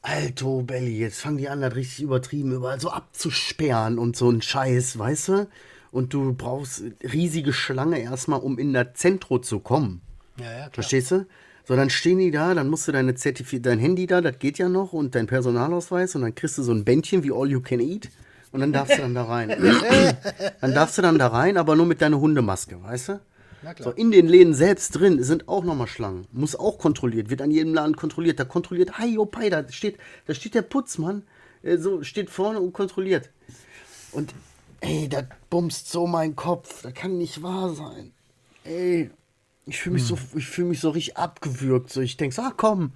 [0.07, 4.41] Alto Belly, jetzt fangen die an, das richtig übertrieben, überall so abzusperren und so ein
[4.41, 5.47] Scheiß, weißt du?
[5.91, 10.01] Und du brauchst riesige Schlange erstmal, um in das Zentrum zu kommen.
[10.39, 10.69] Ja, ja, klar.
[10.71, 11.25] Verstehst du?
[11.65, 14.57] So, dann stehen die da, dann musst du deine Zertifi dein Handy da, das geht
[14.57, 17.59] ja noch, und dein Personalausweis, und dann kriegst du so ein Bändchen wie All You
[17.59, 18.09] Can Eat,
[18.53, 19.49] und dann darfst du dann da rein.
[20.61, 23.19] dann darfst du dann da rein, aber nur mit deiner Hundemaske, weißt du?
[23.79, 26.25] So, in den Läden selbst drin sind auch nochmal Schlangen.
[26.31, 28.39] Muss auch kontrolliert, wird an jedem Laden kontrolliert.
[28.39, 31.23] Da kontrolliert, hi, oh, pai, da steht, da steht der Putzmann,
[31.63, 33.29] äh, so steht vorne und kontrolliert.
[34.11, 34.33] Und
[34.81, 36.81] ey, das bumst so mein Kopf.
[36.81, 38.13] Das kann nicht wahr sein.
[38.63, 39.09] Ey,
[39.65, 41.91] ich fühle mich, so, ich fühl mich so richtig abgewürgt.
[41.91, 42.91] So, ich denke, so, ah, komm,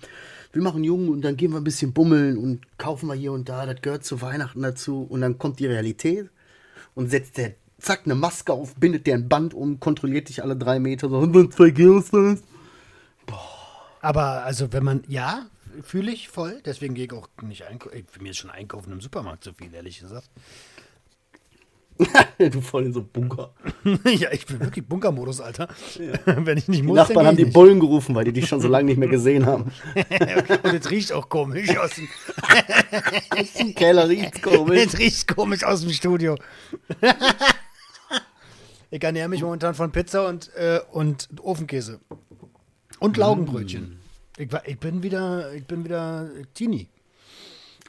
[0.53, 3.49] wir machen Jungen und dann gehen wir ein bisschen bummeln und kaufen wir hier und
[3.49, 3.65] da.
[3.65, 5.05] Das gehört zu Weihnachten dazu.
[5.09, 6.29] Und dann kommt die Realität
[6.95, 10.55] und setzt der, zack, eine Maske auf, bindet der ein Band um, kontrolliert dich alle
[10.55, 11.09] drei Meter.
[11.09, 12.43] So, und zwei Geostas.
[14.01, 15.45] Aber also wenn man, ja,
[15.83, 17.97] fühle ich voll, deswegen gehe ich auch nicht einkaufen.
[18.19, 20.29] Mir ist schon einkaufen im Supermarkt zu viel, ehrlich gesagt.
[22.39, 23.53] du voll in so Bunker.
[24.05, 25.67] ja, ich bin wirklich Bunkermodus, Alter.
[26.25, 28.59] wenn ich nicht Die muss, Nachbarn dann haben die Bullen gerufen, weil die dich schon
[28.59, 29.71] so lange nicht mehr gesehen haben.
[30.63, 32.07] Und es riecht auch komisch aus dem,
[33.59, 34.85] Im Keller riecht's komisch.
[34.87, 36.37] es riecht komisch aus dem Studio.
[38.91, 41.99] Ich ernähre mich momentan von Pizza und, äh, und Ofenkäse.
[42.99, 43.99] Und Laugenbrötchen.
[44.37, 46.87] Ich, war, ich bin wieder, ich bin wieder Teenie.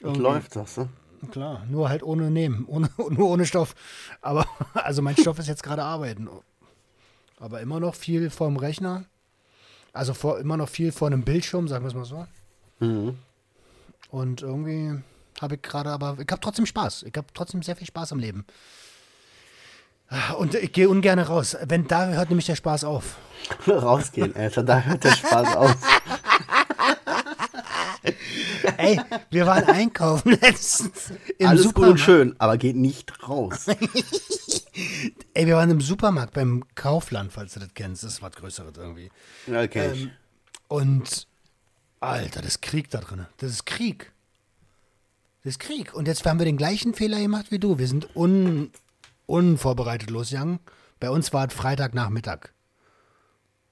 [0.01, 0.89] Und läuft, sagst du?
[1.31, 3.75] Klar, nur halt ohne Nehmen, ohne, nur ohne Stoff.
[4.21, 6.29] Aber, also mein Stoff ist jetzt gerade arbeiten.
[7.39, 9.05] Aber immer noch viel vorm Rechner.
[9.93, 12.27] Also vor, immer noch viel vor einem Bildschirm, sagen wir es mal so.
[12.79, 13.19] Mhm.
[14.11, 15.03] Und irgendwie
[15.41, 17.03] habe ich gerade, aber ich habe trotzdem Spaß.
[17.03, 18.47] Ich habe trotzdem sehr viel Spaß am Leben.
[20.39, 21.57] Und ich gehe ungern raus.
[21.67, 23.17] Wenn da hört nämlich der Spaß auf.
[23.67, 25.77] Rausgehen, Alter, da hört der Spaß auf.
[28.77, 31.91] Ey, wir waren einkaufen letztens im Alles gut Supermarkt.
[31.93, 33.67] und schön, aber geht nicht raus.
[35.35, 38.05] Ey, wir waren im Supermarkt beim Kaufland, falls du das kennst.
[38.05, 39.11] Das ist was Größeres irgendwie.
[39.49, 39.91] Okay.
[39.93, 40.11] Ähm,
[40.69, 41.27] Und,
[42.01, 43.27] Alter, das ist Krieg da drin.
[43.39, 44.13] Das ist Krieg.
[45.45, 45.95] Das ist Krieg.
[45.95, 47.79] Und jetzt haben wir den gleichen Fehler gemacht wie du.
[47.79, 48.71] Wir sind un,
[49.33, 50.61] unvorbereitet losgegangen.
[51.01, 52.51] Bei uns war es Freitagnachmittag.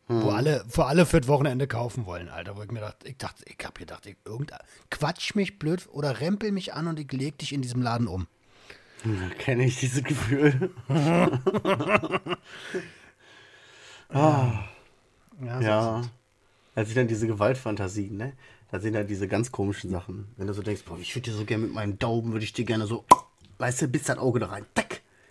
[0.08, 2.56] Wo alle, wo alle für das Wochenende kaufen wollen, Alter.
[2.56, 4.58] Wo ich mir dachte, ich dachte, ich hab gedacht, ich, irgendein,
[4.90, 8.26] quatsch mich blöd oder rempel mich an und ich leg dich in diesem Laden um.
[9.38, 10.70] Kenne ich dieses Gefühl.
[14.12, 16.02] Ja, so Ja.
[16.74, 18.32] Als ich dann diese Gewaltfantasien, ne?
[18.72, 20.26] Da sind dann diese ganz komischen Sachen.
[20.36, 22.52] Wenn du so denkst, boah, ich würde dir so gerne mit meinem Daumen, würde ich
[22.52, 23.04] dir gerne so,
[23.58, 24.89] weißt du, bis das Auge da rein, tack,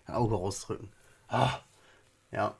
[0.10, 0.90] ein Auge rausdrücken.
[1.28, 1.60] Ah.
[2.32, 2.56] Ja.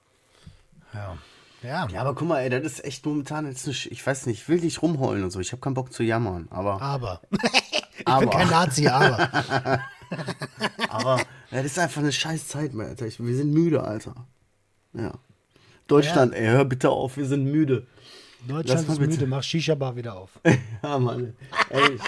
[0.94, 1.18] Ja.
[1.62, 1.88] Ja.
[1.90, 4.50] Ja, aber guck mal, ey, das ist echt momentan jetzt nicht, ich weiß nicht, ich
[4.50, 5.40] will nicht rumheulen und so.
[5.40, 7.22] Ich habe keinen Bock zu jammern, aber, Aber.
[7.98, 8.20] ich Aber.
[8.22, 9.30] bin kein Nazi, aber.
[10.90, 11.18] aber,
[11.52, 13.08] ja, das ist einfach eine scheiß Zeit, mehr, Alter.
[13.08, 14.16] Ich, wir sind müde, Alter.
[14.94, 15.14] Ja.
[15.88, 17.88] Deutschland, ey, hör bitte auf, wir sind müde.
[18.48, 19.12] Deutschland ist bitte.
[19.12, 20.40] müde, mach Shisha-Bar wieder auf.
[20.82, 21.36] Ja, Mann.
[21.70, 22.02] Ey, ich,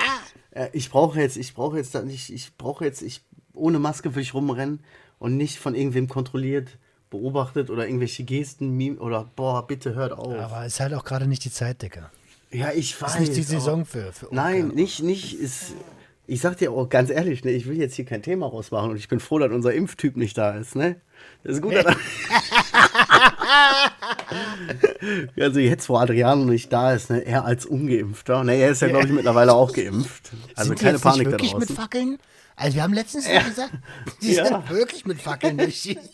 [0.52, 3.22] äh, ich brauche jetzt, ich brauche jetzt da nicht, ich brauche jetzt, ich
[3.54, 4.82] ohne Maske will ich rumrennen
[5.22, 6.78] und nicht von irgendwem kontrolliert,
[7.12, 10.34] beobachtet oder irgendwelche Gesten, Meme oder boah, bitte hört auf.
[10.34, 12.10] Aber ist halt auch gerade nicht die Zeit, Dicker.
[12.52, 13.14] ja, ich weiß.
[13.14, 14.12] Ist nicht die Saison für.
[14.12, 14.76] für Nein, Ungarn.
[14.76, 15.74] nicht, nicht ist.
[16.26, 18.96] Ich sag dir auch ganz ehrlich, ne, ich will jetzt hier kein Thema rausmachen und
[18.98, 20.96] ich bin froh, dass unser Impftyp nicht da ist, ne?
[21.44, 21.86] Das ist gut, dass
[25.40, 28.88] Also jetzt, wo Adriano nicht da ist, ne, er als Ungeimpfter, ne, er ist ja,
[28.88, 30.32] glaube ich, mittlerweile auch geimpft.
[30.56, 31.76] Also Sind keine Panik da wirklich mit draußen.
[31.76, 32.18] Fackeln?
[32.56, 33.72] Also wir haben letztens noch gesagt,
[34.22, 34.46] die Ja.
[34.46, 35.98] sind wirklich mit Fackeln durch die.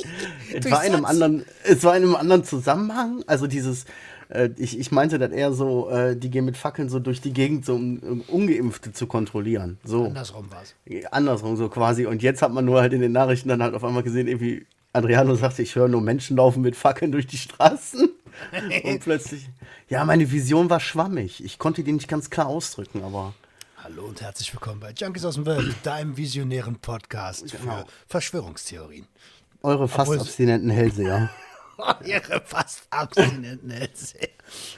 [0.54, 3.22] Es war in einem anderen, es war in einem anderen Zusammenhang.
[3.26, 3.84] Also dieses,
[4.30, 7.32] äh, ich, ich meinte das eher so, äh, die gehen mit Fackeln so durch die
[7.32, 9.78] Gegend, so um, um Ungeimpfte zu kontrollieren.
[9.84, 10.04] So.
[10.04, 10.74] Andersrum war's.
[11.10, 12.06] andersrum so quasi.
[12.06, 14.66] Und jetzt hat man nur halt in den Nachrichten dann halt auf einmal gesehen, irgendwie
[14.92, 18.08] Adriano sagte, ich höre nur Menschen laufen mit Fackeln durch die Straßen.
[18.84, 19.48] Und plötzlich,
[19.88, 21.44] ja, meine Vision war schwammig.
[21.44, 23.34] Ich konnte die nicht ganz klar ausdrücken, aber
[23.90, 27.78] Hallo und herzlich willkommen bei Junkies aus dem Welt, deinem visionären Podcast Genau.
[27.78, 29.08] für Verschwörungstheorien.
[29.62, 31.30] eure fast Obwohl- abstinenten Hellseher.
[32.04, 34.28] Ihre fast abstinenten Hellseher.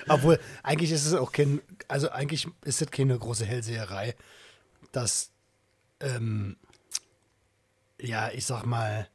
[0.09, 4.15] Obwohl, eigentlich ist es auch kein, also eigentlich ist es keine große Hellseherei,
[4.93, 5.33] dass,
[5.99, 6.57] ähm,
[8.01, 9.09] ja, ich sag mal,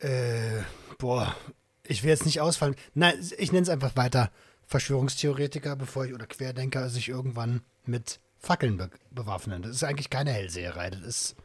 [0.00, 0.62] äh,
[0.98, 1.36] boah,
[1.84, 2.74] ich will jetzt nicht ausfallen.
[2.94, 4.32] Nein, ich nenne es einfach weiter
[4.66, 9.62] Verschwörungstheoretiker, bevor ich oder Querdenker sich irgendwann mit Fackeln be bewaffnen.
[9.62, 10.90] Das ist eigentlich keine Hellseherei.
[10.90, 11.36] Das ist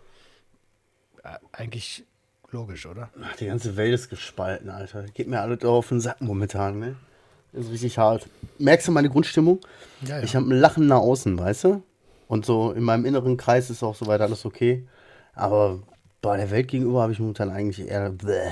[1.24, 2.06] äh, eigentlich
[2.52, 3.10] logisch, oder?
[3.24, 5.04] Ach, die ganze Welt ist gespalten, Alter.
[5.14, 6.96] Geht mir alle auf den Sack momentan, ne?
[7.54, 8.28] Das ist richtig hart.
[8.60, 9.60] Merkst du meine Grundstimmung?
[10.02, 10.24] Ja, ja.
[10.24, 11.84] Ich habe ein Lachen nach außen, weißt du?
[12.28, 14.88] Und so in meinem inneren Kreis ist auch soweit alles okay.
[15.34, 15.80] Aber
[16.22, 18.10] bei der Welt gegenüber habe ich momentan eigentlich eher.
[18.12, 18.52] Bäh.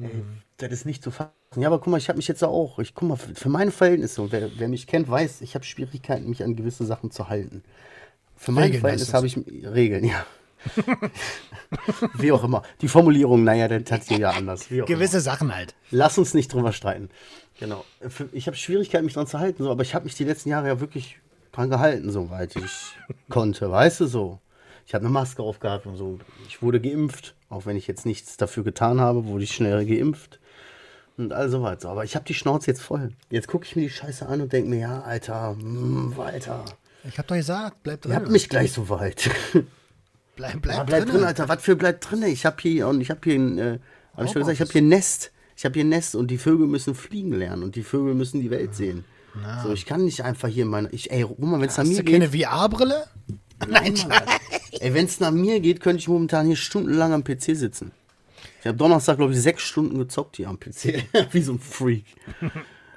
[0.00, 0.24] Ey,
[0.56, 1.32] das ist nicht zu fassen.
[1.56, 2.78] Ja, aber guck mal, ich habe mich jetzt auch.
[2.78, 6.28] Ich guck mal, für meine Verhältnisse, und wer, wer mich kennt, weiß, ich habe Schwierigkeiten,
[6.28, 7.62] mich an gewisse Sachen zu halten.
[8.36, 10.26] Für mein Regeln Verhältnis habe ich Regeln, ja.
[12.14, 12.62] Wie auch immer.
[12.80, 14.70] Die Formulierung, naja, das hat sie ja anders.
[14.70, 14.96] Wie auch immer.
[14.96, 15.74] Gewisse Sachen halt.
[15.90, 17.10] Lass uns nicht drüber streiten.
[17.58, 17.84] Genau.
[18.32, 20.68] Ich habe Schwierigkeiten, mich dran zu halten, so, aber ich habe mich die letzten Jahre
[20.68, 21.18] ja wirklich
[21.52, 22.96] dran gehalten, soweit ich
[23.28, 23.70] konnte.
[23.70, 24.40] Weißt du so?
[24.86, 26.18] Ich habe eine Maske aufgehabt und so.
[26.48, 30.40] Ich wurde geimpft, auch wenn ich jetzt nichts dafür getan habe, wurde ich schnell geimpft.
[31.16, 31.90] Und all so weiter.
[31.90, 33.12] Aber ich habe die Schnauze jetzt voll.
[33.30, 36.64] Jetzt gucke ich mir die Scheiße an und denke mir, ja, Alter, mm, weiter.
[37.08, 38.12] Ich hab doch gesagt, bleib drin.
[38.12, 39.30] Ihr habt mich gleich so weit.
[40.36, 41.48] Bleib, bleib, Ja, bleib drin, Alter.
[41.48, 42.24] Was für bleibt drin?
[42.24, 43.78] Ich habe hier und ich habe hier ein, äh,
[44.16, 45.30] hab ich schon gesagt, ich habe hier ein Nest.
[45.56, 48.40] Ich habe hier ein Nest und die Vögel müssen fliegen lernen und die Vögel müssen
[48.40, 49.04] die Welt sehen.
[49.62, 50.88] So, ich kann nicht einfach hier meine.
[50.90, 52.20] Ich, ey, Roman, wenn es nach Hast mir du geht.
[52.20, 53.04] keine VR-Brille?
[53.68, 53.94] Nein,
[54.80, 57.92] Ey, wenn es nach mir geht, könnte ich momentan hier stundenlang am PC sitzen.
[58.64, 61.04] Ich habe Donnerstag, glaube ich, sechs Stunden gezockt hier am PC.
[61.32, 62.06] Wie so ein Freak.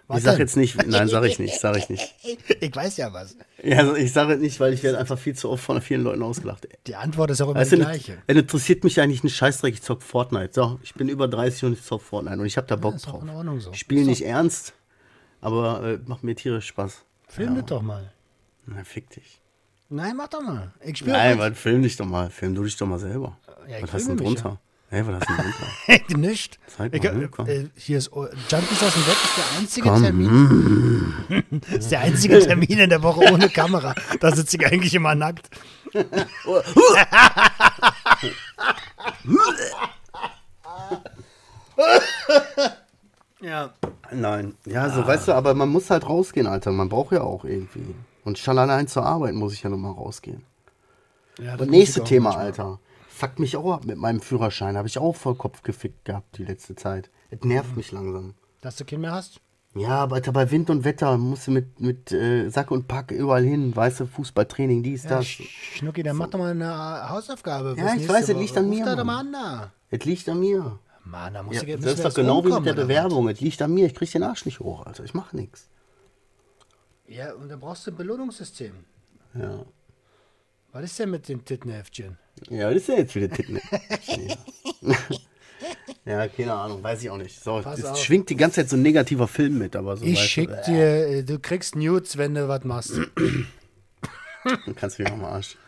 [0.08, 0.40] Was ich sag denn?
[0.40, 2.16] jetzt nicht, nein, sag ich nicht, sag ich nicht.
[2.62, 3.36] ich weiß ja was.
[3.62, 6.24] Ja, also ich sage nicht, weil ich werde einfach viel zu oft von vielen Leuten
[6.24, 6.64] ausgelacht.
[6.64, 6.78] Ey.
[6.88, 8.18] Die Antwort ist auch immer Weißt die gleiche.
[8.28, 10.52] es interessiert mich eigentlich ein Scheißdreck, ich zock Fortnite.
[10.54, 13.12] So, ich bin über 30 und ich zock Fortnite und ich habe da Bock doch
[13.12, 13.24] drauf.
[13.24, 13.72] in Ordnung so.
[13.72, 14.74] Ich spiele nicht ernst,
[15.42, 17.04] aber äh, macht mir tierisch Spaß.
[17.28, 18.14] Film das doch mal.
[18.68, 19.42] Na, fick dich.
[19.90, 20.74] Nein, mach doch mal.
[20.80, 22.30] Ich spiele Nein, was, film dich doch mal.
[22.30, 23.38] Film du dich doch mal selber.
[23.68, 24.62] Ja, was hast du denn drunter?
[24.90, 25.52] Hey, was hast du denn
[26.08, 26.18] drunter?
[26.18, 26.60] nicht.
[26.68, 27.48] Zeig Ich, mal, komm.
[27.48, 30.02] äh, hier ist oh, Junkies aus dem Bett ist der einzige Komm.
[30.04, 31.14] Termin.
[31.78, 33.94] ist der einzige Termin in der Woche ohne Kamera.
[34.22, 35.50] Da sitze ich eigentlich immer nackt.
[43.42, 43.70] ja.
[44.12, 44.56] Nein.
[44.66, 46.72] Ja, so, weißt du, aber man muss halt rausgehen, Alter.
[46.72, 47.94] Man braucht ja auch irgendwie.
[48.24, 50.44] Und schon allein zur Arbeit muss ich ja nochmal rausgehen.
[51.42, 52.46] ja das nächste ich Thema, manchmal.
[52.46, 52.80] Alter.
[53.18, 54.78] Fuck mich auch ab mit meinem Führerschein.
[54.78, 57.10] Habe ich auch voll Kopf gefickt gehabt die letzte Zeit.
[57.32, 58.36] Es nervt mich langsam.
[58.62, 59.42] Dass du keinen mehr hast?
[59.76, 63.44] Ja, aber bei Wind und Wetter musst du mit, mit äh, Sack und Pack überall
[63.44, 65.26] hin, weißt du, Fußballtraining, dies, Ja, das.
[65.26, 67.76] Sch- Schnucki, dann mach doch mal eine Hausaufgabe.
[67.78, 69.32] Ja, ich weiß, es liegt an mir, da doch Mann.
[69.32, 69.72] mal an da.
[69.90, 70.80] Es liegt an mir.
[71.04, 72.74] Mann, da muss Ja, ich das ist doch genau wie mit der?
[72.74, 73.30] Bewerbung.
[73.30, 75.04] Es liegt an mir, ich krieg den Arsch nicht hoch, Alter.
[75.04, 75.70] Ich mach nichts.
[77.08, 78.74] Ja, und dann brauchst du ein Belohnungssystem.
[79.34, 79.64] Ja.
[80.72, 82.18] Was ist denn mit dem Tittenheftchen?
[82.50, 83.60] Ja, das ist ja jetzt wieder Titten.
[86.06, 87.44] ja, keine Ahnung, weiß ich auch nicht.
[87.44, 87.98] So, Pass es auf.
[87.98, 90.06] schwingt die ganze Zeit so ein negativer Film mit, aber so.
[90.06, 92.94] Ich weißt du, schick äh, dir, äh, du kriegst Nudes, wenn du was machst.
[94.44, 95.58] Dann kannst du mich am Arsch.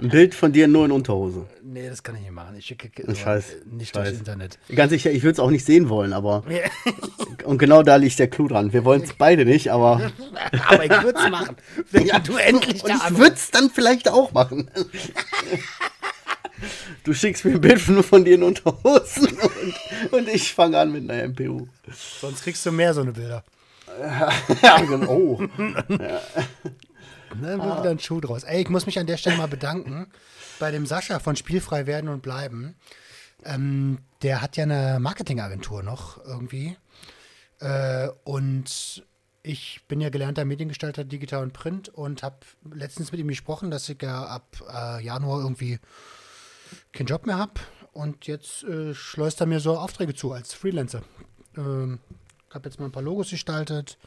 [0.00, 1.46] Ein Bild von dir nur in Unterhose.
[1.62, 2.56] nee, das kann ich nicht machen.
[2.56, 3.58] Ich schicke äh, ich nicht weiß.
[3.92, 4.58] durchs Internet.
[4.74, 6.42] Ganz sicher, ich würde es auch nicht sehen wollen, aber.
[7.44, 8.72] Und genau da liegt der Clou dran.
[8.72, 10.10] Wir wollen es beide nicht, aber.
[10.68, 11.56] Aber ich würde es machen.
[11.90, 14.70] Wenn du endlich Und da ich würde es dann vielleicht auch machen.
[17.04, 20.92] Du schickst mir ein Bild nur von dir in Unterhosen und, und ich fange an
[20.92, 21.66] mit einer MPU.
[22.20, 23.44] Sonst kriegst du mehr so eine Bilder.
[24.62, 25.10] Ja, genau.
[25.10, 25.42] Oh.
[27.30, 28.44] Dann wird wieder ein Schuh draus.
[28.44, 30.08] Ey, ich muss mich an der Stelle mal bedanken
[30.58, 32.76] bei dem Sascha von Spielfrei werden und bleiben.
[33.44, 36.76] Ähm, der hat ja eine Marketingagentur noch irgendwie.
[37.60, 39.04] Äh, und
[39.42, 42.36] ich bin ja gelernter Mediengestalter Digital und Print und habe
[42.72, 45.78] letztens mit ihm gesprochen, dass ich ja ab äh, Januar irgendwie
[46.92, 47.54] keinen Job mehr habe.
[47.92, 51.02] Und jetzt äh, schleust er mir so Aufträge zu als Freelancer.
[51.56, 51.98] Ähm,
[52.48, 53.98] ich habe jetzt mal ein paar Logos gestaltet.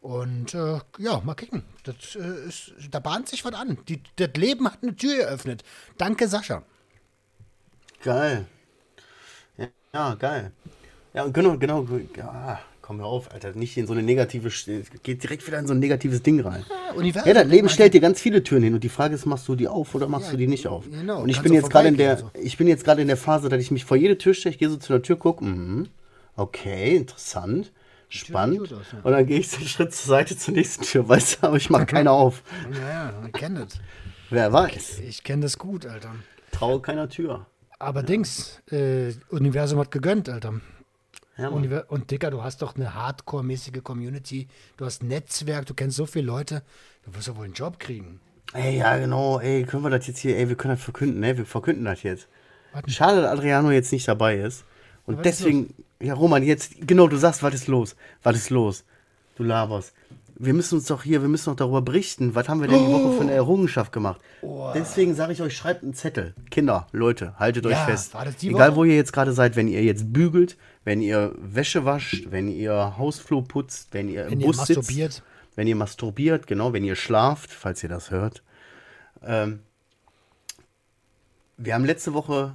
[0.00, 1.64] Und äh, ja, mal kicken.
[1.84, 3.78] Das, äh, ist, da bahnt sich was an.
[3.88, 5.64] Die, das Leben hat eine Tür geöffnet.
[5.96, 6.62] Danke, Sascha.
[8.02, 8.46] Geil.
[9.56, 10.52] Ja, ja, geil.
[11.14, 11.86] Ja, und genau, genau.
[12.16, 13.52] Ja, komm hör auf, Alter.
[13.54, 14.50] Nicht in so eine negative.
[15.02, 16.64] Geht direkt wieder in so ein negatives Ding rein.
[16.94, 17.28] Universum.
[17.28, 19.56] Ja, das Leben stellt dir ganz viele Türen hin und die Frage ist, machst du
[19.56, 20.88] die auf oder machst Ja, du die nicht auf?
[20.88, 23.16] genau, und ich bin jetzt gerade in der, vorbeigehen, ich bin jetzt gerade in der
[23.16, 25.44] Phase, dass ich mich vor jede Tür stelle, ich gehe so zu der Tür, gucke,
[25.44, 25.88] mhm,
[26.36, 27.72] okay, interessant,
[28.08, 28.72] spannend.
[28.72, 28.98] aus, ja.
[29.02, 31.70] Und dann gehe ich einen Schritt zur Seite zur nächsten Tür, weißt du, aber ich
[31.70, 32.42] mache keine auf.
[32.72, 33.78] Ja, ja, ich kenne das.
[34.30, 36.14] Wer weiß, Ich kenne das gut, Alter.
[36.52, 37.46] traue keiner Tür.
[37.78, 40.60] Aber Dings, äh, Universum hat gegönnt, Alter.
[41.36, 44.48] Ja, und Dicker, du hast doch eine hardcore-mäßige Community.
[44.76, 46.62] Du hast Netzwerk, du kennst so viele Leute.
[47.04, 48.20] Du wirst ja wohl einen Job kriegen.
[48.54, 51.38] Ey, ja, genau, ey, können wir das jetzt hier, ey, wir können das verkünden, ne?
[51.38, 52.26] Wir verkünden das jetzt.
[52.72, 52.90] Warte.
[52.90, 54.64] Schade, dass Adriano jetzt nicht dabei ist.
[55.08, 57.96] Und deswegen, ja, Roman, jetzt, genau, du sagst, was ist los?
[58.22, 58.84] Was ist los?
[59.36, 59.92] Du laberst.
[60.40, 62.34] Wir müssen uns doch hier, wir müssen doch darüber berichten.
[62.36, 64.20] Was haben wir denn die Woche für eine Errungenschaft gemacht?
[64.74, 66.34] Deswegen sage ich euch, schreibt einen Zettel.
[66.50, 68.14] Kinder, Leute, haltet euch Ja, fest.
[68.14, 71.84] das die Egal, wo ihr jetzt gerade seid, wenn ihr jetzt bügelt, wenn ihr Wäsche
[71.84, 75.12] wascht, wenn ihr Hausflur putzt, wenn ihr im Wenn ihr Bus masturbiert.
[75.14, 75.22] sitzt,
[75.56, 78.44] wenn ihr masturbiert, genau, wenn ihr schlaft, falls ihr das hört.
[79.24, 79.60] Ähm,
[81.56, 82.52] wir haben letzte Woche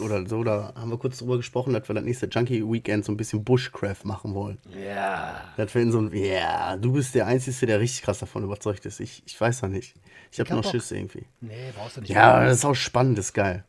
[0.00, 3.12] oder so, da haben wir kurz drüber gesprochen, dass wir das nächste Junkie Weekend so
[3.12, 4.58] ein bisschen Bushcraft machen wollen.
[4.84, 5.42] Ja.
[5.56, 8.86] Dass wir in so ein, ja, du bist der Einzige, der richtig krass davon überzeugt
[8.86, 9.00] ist.
[9.00, 9.94] Ich, ich weiß noch nicht.
[10.32, 10.72] Ich habe hab noch Bock.
[10.72, 11.24] Schiss irgendwie.
[11.40, 12.10] Nee, brauchst du nicht.
[12.10, 13.64] Ja, das ist auch spannend, das ist geil.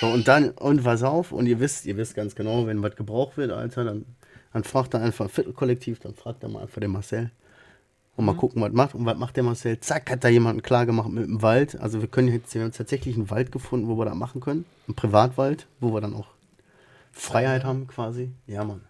[0.00, 2.96] So, und dann, und was auf, und ihr wisst, ihr wisst ganz genau, wenn was
[2.96, 4.06] gebraucht wird, Alter, dann,
[4.52, 7.30] dann fragt er einfach Viertelkollektiv, dann fragt er mal einfach den Marcel.
[8.16, 8.94] Und mal gucken, was macht.
[8.94, 9.78] Und was macht der Marcel?
[9.80, 11.78] Zack, hat da jemanden klar gemacht mit dem Wald.
[11.78, 14.64] Also wir können jetzt, wir haben tatsächlich einen Wald gefunden, wo wir das machen können.
[14.88, 16.28] Ein Privatwald, wo wir dann auch
[17.12, 18.32] Freiheit haben quasi.
[18.46, 18.82] Ja, Mann.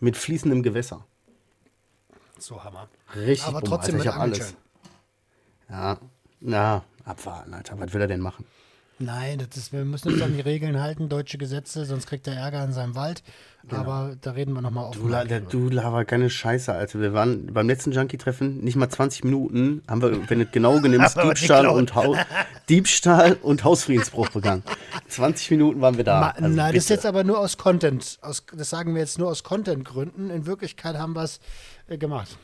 [0.00, 1.04] Mit fließendem Gewässer.
[2.38, 2.88] So Hammer.
[3.14, 4.54] Richtig Aber trotzdem Alter, ich mit alles.
[5.68, 5.98] Ja,
[6.40, 7.78] na, abwarten, Alter.
[7.78, 8.46] Was will er denn machen?
[9.02, 12.34] Nein, das ist, wir müssen uns an die Regeln halten, deutsche Gesetze, sonst kriegt er
[12.34, 13.22] Ärger in seinem Wald.
[13.70, 14.96] Aber da reden wir nochmal auf.
[14.96, 17.00] Du, la- der, du laber keine Scheiße, Alter.
[17.00, 20.78] Wir waren beim letzten Junkie-Treffen nicht mal 20 Minuten, haben wir, wenn du es genau
[20.80, 21.92] nimmst, Aber Diebstahl und,
[22.68, 24.62] Diebstahl und Hausfriedensbruch begangen.
[25.08, 26.20] 20 Minuten waren wir da.
[26.20, 26.94] Ma, Also nein, das ist bitte.
[26.94, 28.18] jetzt aber nur aus Content.
[28.20, 30.28] Aus, das sagen wir jetzt nur aus Content-Gründen.
[30.30, 31.40] In Wirklichkeit haben wir es
[31.88, 32.36] äh, gemacht.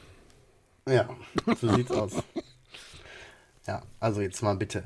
[0.88, 1.08] Ja,
[1.60, 2.12] so sieht's aus.
[3.66, 4.84] Ja, also jetzt mal bitte.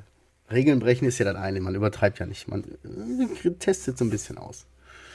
[0.52, 2.48] Regeln brechen ist ja das eine, man übertreibt ja nicht.
[2.48, 2.64] Man
[3.44, 4.66] äh, testet so ein bisschen aus.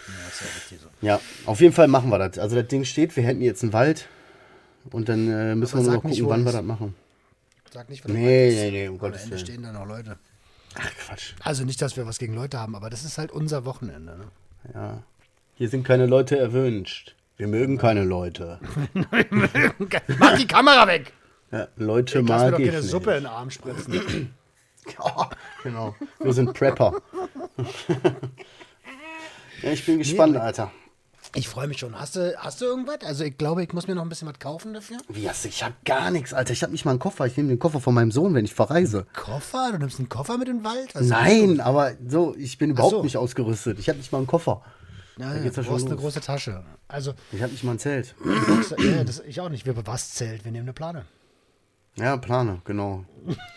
[0.08, 0.88] Ja, ist ja richtig so.
[1.06, 2.38] Ja, auf jeden Fall machen wir das.
[2.38, 4.08] Also das Ding steht, wir hätten jetzt einen Wald
[4.91, 6.95] und dann äh, müssen Aber wir nur noch nicht, gucken, wo wann wir das machen.
[7.74, 9.45] Sag nicht, was Nee, du nee, nee, um Am Gottes Ende Willen.
[9.45, 10.17] stehen da noch Leute.
[10.78, 11.34] Ach Quatsch.
[11.41, 14.17] Also nicht, dass wir was gegen Leute haben, aber das ist halt unser Wochenende.
[14.17, 14.26] Ne?
[14.74, 15.04] Ja.
[15.56, 17.15] Hier sind keine Leute erwünscht.
[17.38, 18.60] Wir mögen keine Leute.
[20.19, 21.12] Mach die Kamera weg!
[21.52, 22.89] Ja, Leute mir mag doch ich keine nicht.
[22.89, 24.34] Suppe in den Arm spritzen.
[25.00, 25.30] Ja,
[25.63, 25.95] genau.
[26.19, 26.93] Wir sind Prepper.
[29.62, 30.71] ja, ich bin gespannt, Alter.
[31.34, 32.00] Ich freue mich schon.
[32.00, 33.00] Hast du, hast du irgendwas?
[33.04, 34.98] Also ich glaube, ich muss mir noch ein bisschen was kaufen dafür.
[35.10, 35.50] Wie hast du?
[35.50, 36.54] Ich hab gar nichts, Alter.
[36.54, 37.26] Ich hab nicht mal einen Koffer.
[37.26, 39.06] Ich nehme den Koffer von meinem Sohn, wenn ich verreise.
[39.13, 39.71] Koffer?
[39.74, 40.95] Du nimmst einen Koffer mit in den Wald?
[40.95, 43.04] Was Nein, aber so, ich bin überhaupt so.
[43.04, 43.80] nicht ausgerüstet.
[43.80, 44.62] Ich habe nicht mal einen Koffer.
[45.17, 46.63] Ja, Da ja, geht's ja du brauchst eine große Tasche.
[46.88, 48.15] Also, Ich habe nicht mal ein Zelt.
[48.78, 49.65] ja, das, ich auch nicht.
[49.65, 51.06] Wir was Zelt, wir nehmen eine Plane.
[51.95, 53.06] Ja, Plane, genau.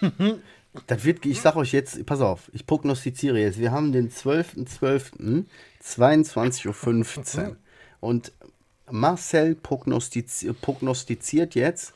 [0.86, 3.58] das wird, ich sag euch jetzt, pass auf, ich prognostiziere jetzt.
[3.58, 5.44] Wir haben den 12.12.,
[5.82, 7.56] 22.15 Uhr.
[8.00, 8.32] Und
[8.90, 11.94] Marcel prognostiz prognostiziert jetzt,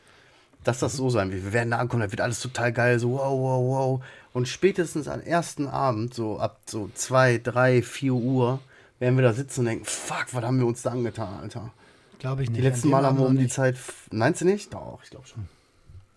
[0.64, 1.44] dass das so sein wird.
[1.44, 4.04] Wir werden da ankommen, da wird alles total geil, so wow, wow, wow.
[4.32, 8.60] Und spätestens am ersten Abend, so ab so 2, 3, 4 Uhr,
[8.98, 11.72] werden wir da sitzen und denken, fuck, was haben wir uns da angetan, Alter.
[12.18, 12.58] Glaube ich nicht.
[12.58, 13.48] Die letzten Mal haben wir um die.
[13.48, 13.76] Zeit.
[14.12, 14.72] Meinst du nicht?
[14.72, 15.48] Doch, ich glaube schon.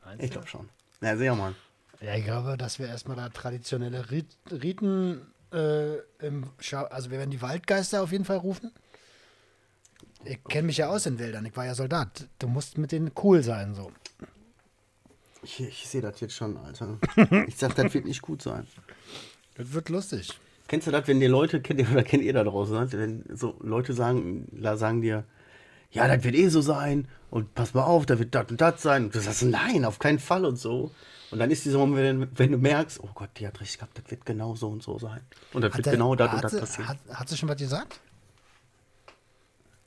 [0.06, 0.70] Meinst Ich glaube schon.
[1.02, 1.56] Ja, sehr mal.
[2.06, 7.18] Ja, ich glaube, dass wir erstmal da traditionelle Rit Riten äh, im Schau also wir
[7.18, 8.72] werden die Waldgeister auf jeden Fall rufen.
[10.24, 12.28] Ich kenne mich ja aus in Wäldern, ich war ja Soldat.
[12.40, 13.92] Du musst mit denen cool sein, so.
[15.44, 16.98] Ich, ich sehe das jetzt schon, Alter.
[17.48, 18.66] Ich sag, das wird nicht gut sein.
[19.56, 20.30] Das wird lustig.
[20.68, 23.56] Kennst du das, wenn dir Leute, kennt ihr, oder kennt ihr da draußen, wenn so
[23.62, 25.24] Leute sagen, la- sagen dir,
[25.92, 28.82] ja, das wird eh so sein und pass mal auf, da wird das und das
[28.82, 29.06] sein.
[29.06, 30.92] Und du sagst, nein, auf keinen Fall und so.
[31.32, 34.10] Und dann ist dieser Moment, wenn, du merkst, oh Gott, die hat recht gehabt, das
[34.12, 35.22] wird genau so und so sein.
[35.54, 36.88] Und das wird der- genau das und hat das sie- passieren.
[36.90, 38.00] Hat, hat sie schon was gesagt?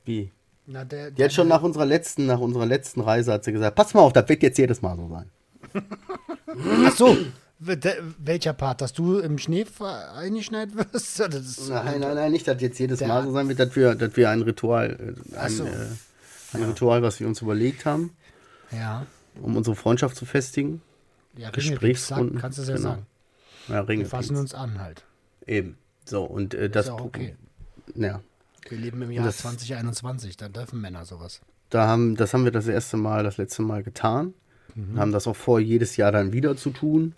[0.05, 0.31] Wie?
[0.67, 3.75] Na, der, Die hat schon nach unserer letzten, nach unserer letzten Reise hat sie gesagt,
[3.75, 5.29] pass mal auf, das wird jetzt jedes Mal so sein.
[6.85, 7.17] Ach so,
[7.59, 9.65] der- welcher Part, dass du im Schnee
[10.15, 11.19] eingeschneit wirst?
[11.69, 14.15] Nein, nein, nein, nicht, dass jetzt jedes Der- Mal so sein wird, dass wir, dass
[14.15, 15.65] wir ein Ritual, äh, ein, so.
[15.65, 15.87] äh,
[16.53, 18.11] ein Ritual, was wir uns überlegt haben,
[18.71, 19.05] Ja.
[19.41, 20.81] um unsere Freundschaft zu festigen.
[21.39, 22.89] Ja Gesprächsrunden, kannst du es ja genau.
[22.89, 23.05] sagen.
[23.67, 25.03] Ja, Wir fassen uns an halt.
[25.45, 25.77] Eben.
[26.05, 26.85] So, und äh, das.
[26.87, 27.35] Ist ja okay.
[27.95, 28.21] Ja.
[28.67, 31.41] Wir leben im Jahr Das- 2021, da dürfen Männer sowas.
[31.69, 34.33] Da haben, das haben wir das erste Mal, das letzte Mal getan.
[34.75, 34.99] Mhm.
[34.99, 37.13] Haben das auch vor, jedes Jahr dann wieder zu tun.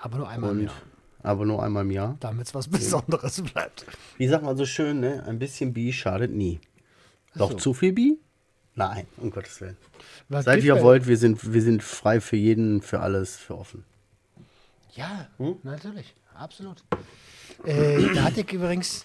[0.00, 0.74] Aber nur einmal im Und, Jahr,
[1.22, 2.16] aber nur einmal im Jahr.
[2.20, 3.84] damit es was Besonderes bleibt.
[4.16, 5.22] Wie sagt man so schön, ne?
[5.26, 6.60] Ein bisschen Bi schadet nie.
[7.34, 7.56] Doch so.
[7.58, 8.18] zu viel Bi?
[8.74, 9.76] Nein, um Gottes Willen.
[10.28, 13.58] Was Seid wie ihr wollt, wir sind, wir sind frei für jeden, für alles, für
[13.58, 13.84] offen.
[14.94, 15.56] Ja, Hm?
[15.62, 16.82] natürlich, absolut.
[17.64, 19.04] Äh, da hatte ich übrigens.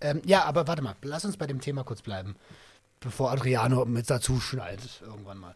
[0.00, 2.36] Ähm, ja, aber warte mal, lass uns bei dem Thema kurz bleiben,
[3.00, 5.54] bevor Adriano mit dazu schneidet, irgendwann mal.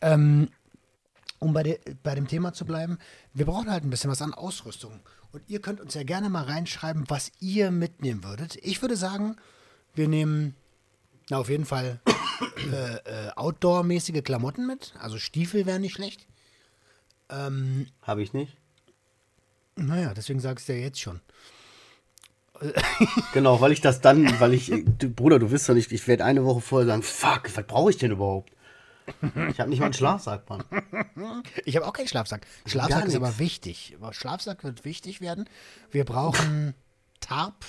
[0.00, 0.48] Ähm,
[1.38, 2.98] um bei, de, bei dem Thema zu bleiben,
[3.32, 5.00] wir brauchen halt ein bisschen was an Ausrüstung.
[5.32, 8.56] Und ihr könnt uns ja gerne mal reinschreiben, was ihr mitnehmen würdet.
[8.62, 9.36] Ich würde sagen,
[9.94, 10.54] wir nehmen
[11.28, 12.00] na, auf jeden Fall
[12.72, 14.94] äh, äh, Outdoor-mäßige Klamotten mit.
[14.98, 16.26] Also Stiefel wären nicht schlecht.
[17.28, 18.56] Habe ich nicht?
[19.74, 21.20] Naja, deswegen sagst du ja jetzt schon.
[23.32, 26.24] Genau, weil ich das dann, weil ich, du, Bruder, du wirst doch nicht, ich werde
[26.24, 28.50] eine Woche vorher sagen, fuck, was brauche ich denn überhaupt?
[29.50, 30.64] Ich habe nicht mal einen Schlafsack, Mann.
[31.64, 32.46] Ich habe auch keinen Schlafsack.
[32.66, 33.16] Schlafsack ist nix.
[33.16, 33.96] aber wichtig.
[34.10, 35.48] Schlafsack wird wichtig werden.
[35.90, 36.74] Wir brauchen
[37.20, 37.64] Tarp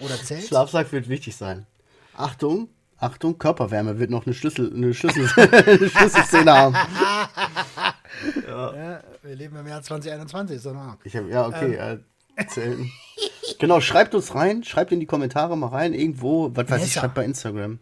[0.00, 0.46] oder Zelt.
[0.46, 1.66] Schlafsack wird wichtig sein.
[2.14, 2.68] Achtung,
[3.00, 6.74] Achtung, Körperwärme wird noch eine Schlüssel, eine Schlüssel, eine Schlüsselszene haben.
[8.46, 10.60] ja, wir leben im Jahr 2021.
[10.60, 10.98] So nah.
[11.04, 11.98] Ich hab, ja, okay, äh,
[12.46, 12.90] Zelten.
[13.58, 17.14] Genau, schreibt uns rein, schreibt in die Kommentare mal rein, irgendwo, was weiß ich, schreibt
[17.14, 17.78] bei Instagram.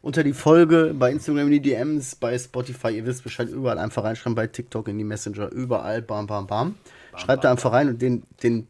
[0.00, 4.04] Unter die Folge, bei Instagram in die DMs, bei Spotify, ihr wisst Bescheid, überall einfach
[4.04, 6.74] reinschreiben, bei TikTok in die Messenger, überall, bam, bam, bam.
[7.16, 8.66] Schreibt da einfach rein und den, den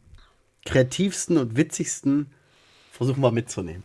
[0.65, 2.27] kreativsten und witzigsten
[2.91, 3.83] versuchen wir mitzunehmen.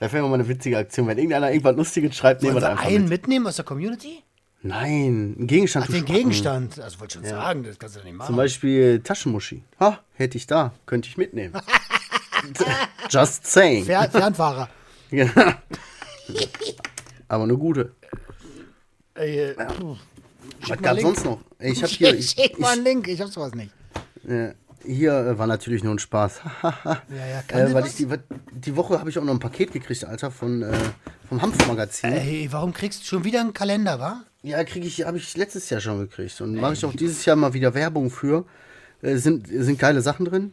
[0.00, 1.06] Da wäre mal eine witzige Aktion.
[1.08, 3.22] Wenn irgendeiner irgendwas Lustiges schreibt, nehmen wir da einfach einen mit.
[3.22, 4.22] mitnehmen aus der Community?
[4.62, 5.86] Nein, ein Gegenstand.
[5.86, 6.14] Ach, den spacken.
[6.16, 6.78] Gegenstand.
[6.78, 7.62] Das wollte ich schon sagen.
[7.64, 8.26] Das kannst du nicht machen.
[8.26, 9.62] Zum Beispiel Taschenmuschi.
[9.80, 11.54] Ha, hätte ich da, könnte ich mitnehmen.
[13.10, 13.84] Just saying.
[13.84, 14.68] Fer Fernfahrer.
[15.10, 15.28] Ja.
[17.28, 17.94] Aber eine gute.
[19.14, 19.96] Ey, äh, puh.
[20.60, 21.06] Was mal gab Link.
[21.06, 21.38] sonst noch?
[21.58, 23.08] Ich habe hier, ich, Schick mal einen Link.
[23.08, 23.70] Ich hab sowas nicht.
[24.28, 24.52] äh,
[24.84, 26.40] hier äh, war natürlich nur ein Spaß.
[26.62, 28.06] Ja, ja, kann äh, weil ich die,
[28.52, 30.72] die Woche habe ich auch noch ein Paket gekriegt, Alter, von äh,
[31.28, 32.12] vom Hanfmagazin.
[32.12, 34.22] Ey, warum kriegst du schon wieder einen Kalender, wa?
[34.42, 37.36] Ja, kriege ich, habe ich letztes Jahr schon gekriegt und mache ich auch dieses Jahr
[37.36, 38.44] mal wieder Werbung für.
[39.02, 40.52] Äh, sind sind geile Sachen drin.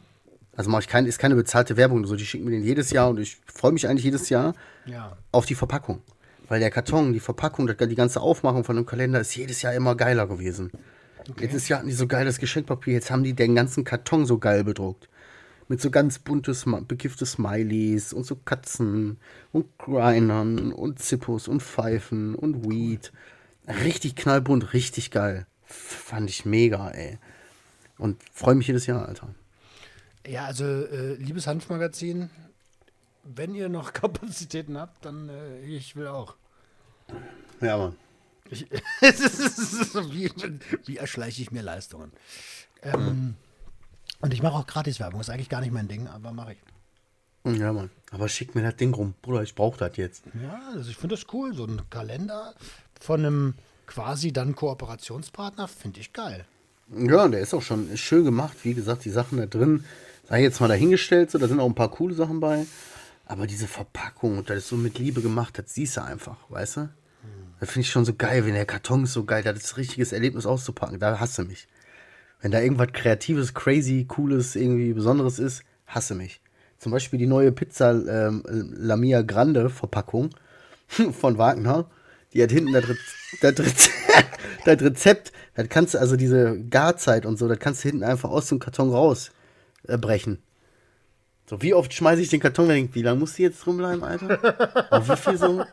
[0.58, 3.10] Also mache ich keine, ist keine bezahlte Werbung, so die schicken mir den jedes Jahr
[3.10, 4.54] und ich freue mich eigentlich jedes Jahr
[4.86, 5.18] Ja.
[5.32, 6.02] auf die Verpackung.
[6.47, 9.95] Weil der Karton, die Verpackung, die ganze Aufmachung von dem Kalender ist jedes Jahr immer
[9.95, 10.72] geiler gewesen.
[11.38, 14.64] Letztes Jahr hatten die so geiles Geschenkpapier, jetzt haben die den ganzen Karton so geil
[14.64, 15.10] bedruckt.
[15.68, 19.18] Mit so ganz buntes, bekiffte Smileys und so Katzen
[19.52, 23.12] und Grindern und Zippos und Pfeifen und Weed.
[23.68, 25.48] Richtig knallbunt, richtig geil.
[25.64, 27.18] Fand ich mega, ey.
[27.98, 29.34] Und freue mich jedes Jahr, Alter.
[30.28, 32.30] Ja, also, äh, liebes Hanfmagazin,
[33.24, 36.36] wenn ihr noch Kapazitäten habt, dann äh, ich will auch.
[37.62, 37.96] Ja, Mann.
[38.50, 38.68] Ich,
[39.02, 40.32] wie,
[40.86, 42.12] wie erschleiche ich mir Leistungen?
[42.84, 43.36] Ähm,
[44.22, 47.58] Und ich mache auch Gratiswerbung, ist eigentlich gar nicht mein Ding, aber mache ich.
[47.60, 47.89] Ja, Mann.
[48.12, 49.14] Aber schick mir das Ding rum.
[49.22, 50.24] Bruder, ich brauch das jetzt.
[50.41, 51.54] Ja, also ich finde das cool.
[51.54, 52.54] So ein Kalender
[53.00, 53.54] von einem
[53.86, 56.46] quasi dann Kooperationspartner finde ich geil.
[56.96, 58.58] Ja, der ist auch schon schön gemacht.
[58.64, 59.84] Wie gesagt, die Sachen da drin,
[60.28, 62.66] sei jetzt mal dahingestellt, so, da sind auch ein paar coole Sachen bei.
[63.28, 66.89] Aber diese Verpackung, das ist so mit Liebe gemacht, das siehst du einfach, weißt du?
[67.60, 69.76] Das finde ich schon so geil, wenn der Karton ist so geil, das ist ein
[69.76, 71.68] richtiges Erlebnis auszupacken, da hasse mich.
[72.41, 76.41] Wenn da irgendwas Kreatives, crazy, Cooles, irgendwie Besonderes ist, hasse mich.
[76.78, 80.32] Zum Beispiel die neue Pizza ähm, Lamia Grande Verpackung
[80.88, 81.89] von Wagner.
[82.34, 82.99] Die hat hinten das, Rez
[83.41, 83.89] das, Rez
[84.66, 88.30] das Rezept, das kannst du, also diese Garzeit und so, das kannst du hinten einfach
[88.30, 90.39] aus dem Karton rausbrechen.
[91.49, 92.89] So, wie oft schmeiße ich den Karton weg?
[92.93, 94.91] Wie lange muss die jetzt rumbleiben, Alter?
[94.91, 95.64] Und wie viel so?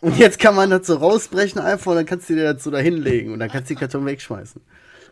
[0.00, 2.70] Und jetzt kann man das so rausbrechen einfach und dann kannst du dir das so
[2.70, 4.60] da hinlegen und dann kannst du den Karton wegschmeißen.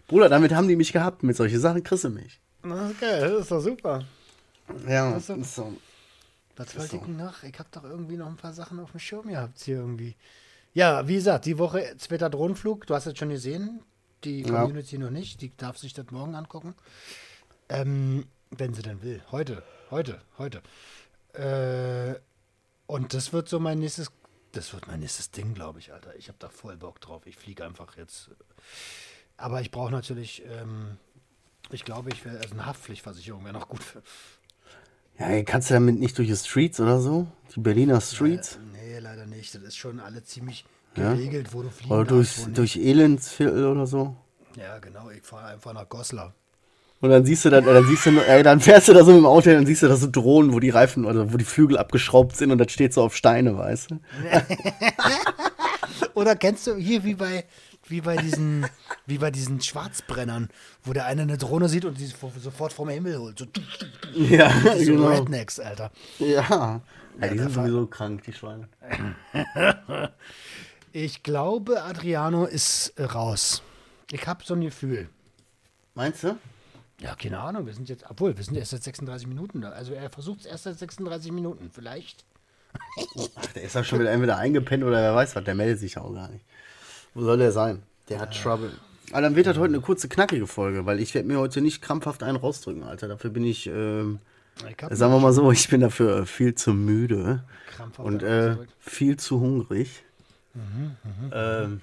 [0.06, 1.22] Bruder, damit haben die mich gehabt.
[1.24, 2.40] Mit solchen Sachen kriegst du mich.
[2.62, 4.04] Na, geil, das ist doch super.
[4.88, 5.72] Ja, Das ist ist so.
[6.56, 7.06] Was ist wollte ich so.
[7.06, 7.42] denn noch?
[7.42, 10.14] Ich habe doch irgendwie noch ein paar Sachen auf dem Schirm gehabt hier irgendwie.
[10.72, 12.86] Ja, wie gesagt, die Woche zweiter Drohnenflug.
[12.86, 13.80] Du hast es schon gesehen.
[14.24, 14.60] Die Ja.
[14.62, 15.40] Community noch nicht.
[15.42, 16.74] Die darf sich das morgen angucken.
[17.68, 19.22] Ähm, wenn sie denn will.
[19.32, 20.62] Heute, heute, heute.
[21.32, 22.18] Äh,
[22.86, 24.10] und das wird so mein nächstes,
[24.56, 26.14] das wird mein nächstes Ding, glaube ich, Alter.
[26.16, 27.26] Ich habe da voll Bock drauf.
[27.26, 28.30] Ich fliege einfach jetzt.
[29.36, 30.96] Aber ich brauche natürlich, ähm,
[31.70, 34.02] ich glaube, ich wäre, also eine Haftpflichtversicherung wäre noch gut für,
[35.18, 37.26] Ja, kannst du damit nicht durch die Streets oder so?
[37.54, 38.56] Die Berliner Streets?
[38.56, 39.54] Äh, nee, leider nicht.
[39.54, 40.64] Das ist schon alle ziemlich
[40.96, 41.12] Ja?
[41.12, 44.16] geregelt, wo du fliegen Oder durch, darfst, durch Elendsviertel oder so?
[44.56, 45.10] Ja, genau.
[45.10, 46.34] Ich fahre einfach nach Goslar.
[47.00, 49.18] Und dann siehst du dann, dann siehst du, ey, dann fährst du da so mit
[49.20, 51.44] dem Auto hin und siehst du da so Drohnen, wo die Reifen oder wo die
[51.44, 54.00] Flügel abgeschraubt sind und das steht so auf Steine, weißt du?
[56.14, 57.44] Oder kennst du hier wie bei,
[57.88, 58.66] wie bei diesen,
[59.06, 60.48] wie bei diesen Schwarzbrennern,
[60.84, 63.38] wo der eine eine Drohne sieht und so- sofort vom Himmel holt.
[63.38, 63.46] So,
[64.14, 65.08] Ja, so genau.
[65.08, 65.90] Rednecks, Alter.
[66.18, 66.80] Ja.
[67.20, 68.68] ja die sind sowieso krank, die Schweine.
[70.92, 73.60] Ich glaube, Adriano ist äh, raus.
[74.10, 75.10] Ich habe so ein Gefühl.
[75.94, 76.38] Meinst du?
[77.00, 77.66] Ja, keine Ahnung.
[77.66, 79.70] Wir sind jetzt, obwohl, wir sind erst seit 36 Minuten da.
[79.70, 81.70] Also er versucht es erst seit 36 Minuten.
[81.72, 82.24] Vielleicht.
[83.36, 85.98] Ach, der ist ja schon wieder entweder eingepennt oder wer weiß was, der meldet sich
[85.98, 86.44] auch gar nicht.
[87.14, 87.82] Wo soll der sein?
[88.08, 88.70] Der hat Trouble.
[89.12, 91.80] Aber dann wird das heute eine kurze, knackige Folge, weil ich werde mir heute nicht
[91.80, 93.08] krampfhaft einen rausdrücken, Alter.
[93.08, 94.18] Dafür bin ich, ähm,
[94.68, 97.44] Ich sagen wir mal so, ich bin dafür äh, viel zu müde
[97.76, 100.02] krampfhaft und äh, viel zu hungrig.
[101.32, 101.80] ähm,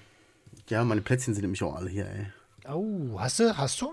[0.68, 2.26] ja, meine Plätzchen sind nämlich auch alle hier, ey.
[2.70, 3.92] Oh, hast du, hast du?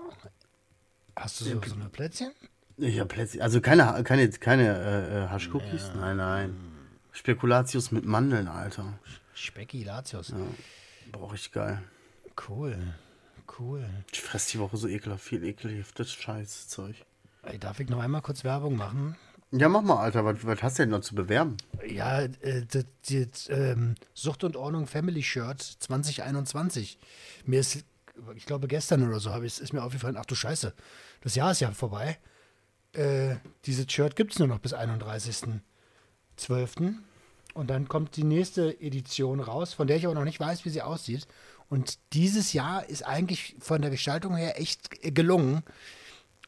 [1.16, 2.32] Hast du so, so eine Plätzchen?
[2.76, 6.56] Ich hab Plätzchen, also keine, keine, keine äh, äh, Haschcookies, nein, nein.
[7.12, 8.98] Spekulatius mit Mandeln, Alter.
[9.34, 10.32] Specki Latios.
[11.10, 11.82] Boah, richtig geil.
[12.48, 12.76] Cool.
[13.58, 13.84] Cool.
[14.12, 16.96] Ich fress die Woche so ekelhaft viel ekelhaftes Scheißzeug.
[17.42, 19.16] Ey, darf ich noch einmal kurz Werbung machen?
[19.50, 20.24] Ja, mach mal, Alter.
[20.24, 21.58] Was, was hast du denn noch zu bewerben?
[21.86, 26.98] Ja, äh, das, das, ähm, Sucht und Ordnung Family Shirt 2021.
[27.44, 27.84] Mir ist,
[28.36, 30.72] ich glaube gestern oder so, habe ich, ist mir aufgefallen, ach du Scheiße,
[31.22, 32.18] das Jahr ist ja vorbei.
[32.92, 36.94] Äh, dieses Shirt gibt es nur noch bis 31.12.
[37.54, 40.70] Und dann kommt die nächste Edition raus, von der ich aber noch nicht weiß, wie
[40.70, 41.26] sie aussieht.
[41.68, 45.62] Und dieses Jahr ist eigentlich von der Gestaltung her echt gelungen.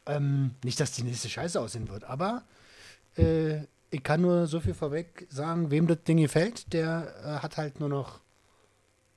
[0.05, 2.43] Ähm, nicht, dass die nächste Scheiße aussehen wird, aber
[3.17, 7.57] äh, ich kann nur so viel vorweg sagen, wem das Ding gefällt, der äh, hat
[7.57, 8.19] halt nur noch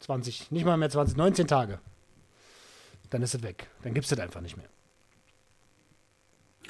[0.01, 1.80] 20, nicht mal mehr 20, 19 Tage.
[3.11, 3.68] Dann ist es weg.
[3.82, 4.68] Dann gibt es das einfach nicht mehr.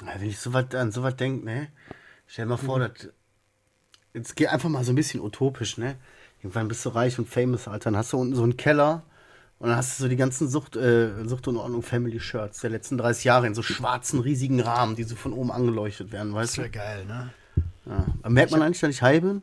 [0.01, 1.67] Ja, Wenn ich so was, an sowas denke, ne?
[2.27, 3.09] Stell dir mal vor, dass.
[4.13, 5.97] Jetzt geh einfach mal so ein bisschen utopisch, ne?
[6.39, 7.91] Irgendwann bist du reich und famous, Alter.
[7.91, 9.03] Dann hast du unten so einen Keller
[9.59, 12.69] und dann hast du so die ganzen Sucht, äh, Sucht und Ordnung Family Shirts der
[12.69, 16.57] letzten 30 Jahre in so schwarzen, riesigen Rahmen, die so von oben angeleuchtet werden, weißt
[16.57, 16.69] du?
[16.69, 17.33] geil, ne?
[17.85, 18.05] Ja.
[18.21, 19.41] Aber merkt man eigentlich, dass ich high bin?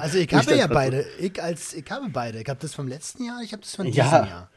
[0.00, 1.04] Also ich habe ja beide.
[1.18, 2.40] Ich als ich habe beide.
[2.40, 4.26] Ich habe das vom letzten Jahr, ich habe das von diesem Ja.
[4.26, 4.50] Jahr.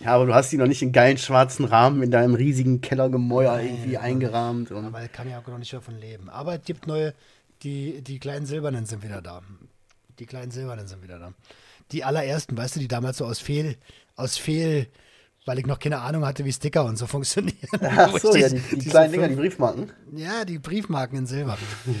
[0.00, 3.60] Ja, aber du hast die noch nicht in geilen schwarzen Rahmen in deinem riesigen Kellergemäuer
[3.60, 4.72] irgendwie eingerahmt.
[4.72, 6.28] Und Aber ich kann ja auch noch nicht davon leben.
[6.28, 7.14] Aber es gibt neue,
[7.62, 9.42] die, die kleinen Silbernen sind wieder da.
[10.18, 11.32] Die kleinen Silbernen sind wieder da.
[11.92, 13.76] Die allerersten, weißt du, die damals so aus Fehl,
[14.16, 14.88] aus Fehl,
[15.44, 17.56] weil ich noch keine Ahnung hatte, wie Sticker und so funktionieren.
[17.80, 19.90] Ach so, ja, die, die kleinen Dinger, die Briefmarken.
[20.14, 21.58] Ja, die Briefmarken in Silber.
[21.86, 21.92] die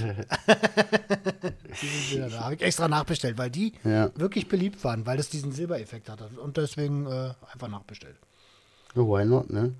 [1.86, 2.44] sind wieder da.
[2.44, 4.10] Habe ich extra nachbestellt, weil die Ja.
[4.16, 6.28] wirklich beliebt waren, weil das diesen Silbereffekt hatte.
[6.42, 8.16] Und deswegen äh, einfach nachbestellt.
[8.94, 9.72] Oh, why not, ne?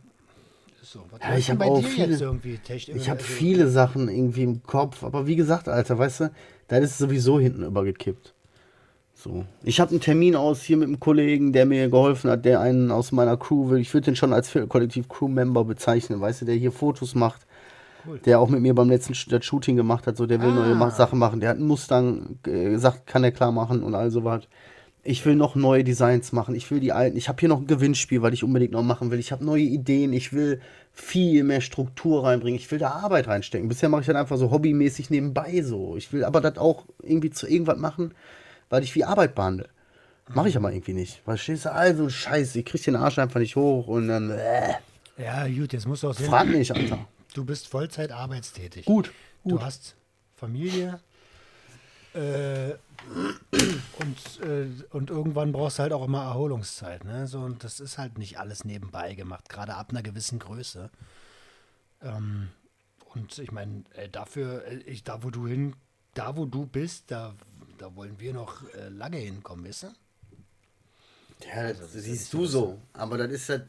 [0.83, 3.21] So, was Ja, ich denn hab bei auch dir viele- jetzt irgendwie Tech- Ich habe
[3.21, 6.31] also- viele Sachen irgendwie im Kopf, aber wie gesagt, Alter, weißt du,
[6.69, 8.35] da ist es sowieso hinten übergekippt.
[9.23, 9.45] So.
[9.63, 12.91] Ich habe einen Termin aus hier mit einem Kollegen, der mir geholfen hat, der einen
[12.91, 13.79] aus meiner Crew will.
[13.79, 17.47] Ich würde den schon als Kollektiv Crew-Member bezeichnen, weißt du, der hier Fotos macht.
[18.05, 18.19] Cool.
[18.25, 20.75] Der auch mit mir beim letzten das Shooting gemacht hat, so der will ah.
[20.75, 21.39] neue Sachen machen.
[21.39, 24.49] Der hat einen Mustang gesagt, kann er klar machen und all so was.
[25.05, 26.57] Ich will noch neue Designs machen.
[26.57, 27.17] Ich will die alten.
[27.17, 29.21] Ich habe hier noch ein Gewinnspiel, weil ich unbedingt noch machen will.
[29.21, 30.13] Ich habe neue Ideen.
[30.13, 30.61] Ich will
[30.93, 32.59] viel mehr Struktur reinbringen.
[32.59, 33.69] Ich will da Arbeit reinstecken.
[33.69, 35.97] Bisher mache ich dann einfach so hobbymäßig nebenbei so.
[35.97, 38.15] Ich will aber das auch irgendwie zu irgendwas machen,
[38.73, 39.69] weil ich wie Arbeit behandle.
[40.29, 41.21] Mache ich aber irgendwie nicht.
[41.27, 44.31] Weil stehst du, also Scheiße, ich krieg den Arsch einfach nicht hoch und dann.
[44.31, 44.73] Äh.
[45.19, 46.27] Ja, gut, jetzt musst du auch sehen.
[46.31, 47.07] Frag mich, Alter.
[47.35, 48.87] Du bist Vollzeit arbeitstätig.
[48.87, 49.13] Gut.
[49.43, 49.53] gut.
[49.53, 49.95] Du hast
[50.35, 51.01] Familie.
[52.15, 52.77] Äh,
[53.99, 57.05] und, äh, und irgendwann brauchst du halt auch immer Erholungszeit.
[57.05, 57.27] Ne?
[57.27, 60.89] So, und das ist halt nicht alles nebenbei gemacht, gerade ab einer gewissen Größe.
[62.01, 62.49] Ähm,
[63.15, 65.77] und ich meine, äh, dafür, äh, ich, da wo du hin,
[66.15, 67.35] da wo du bist, da,
[67.83, 69.87] da wollen wir noch äh, lange hinkommen, weißt du?
[71.49, 72.79] Ja, das, also, das siehst du so.
[72.93, 73.67] Aber das ist halt,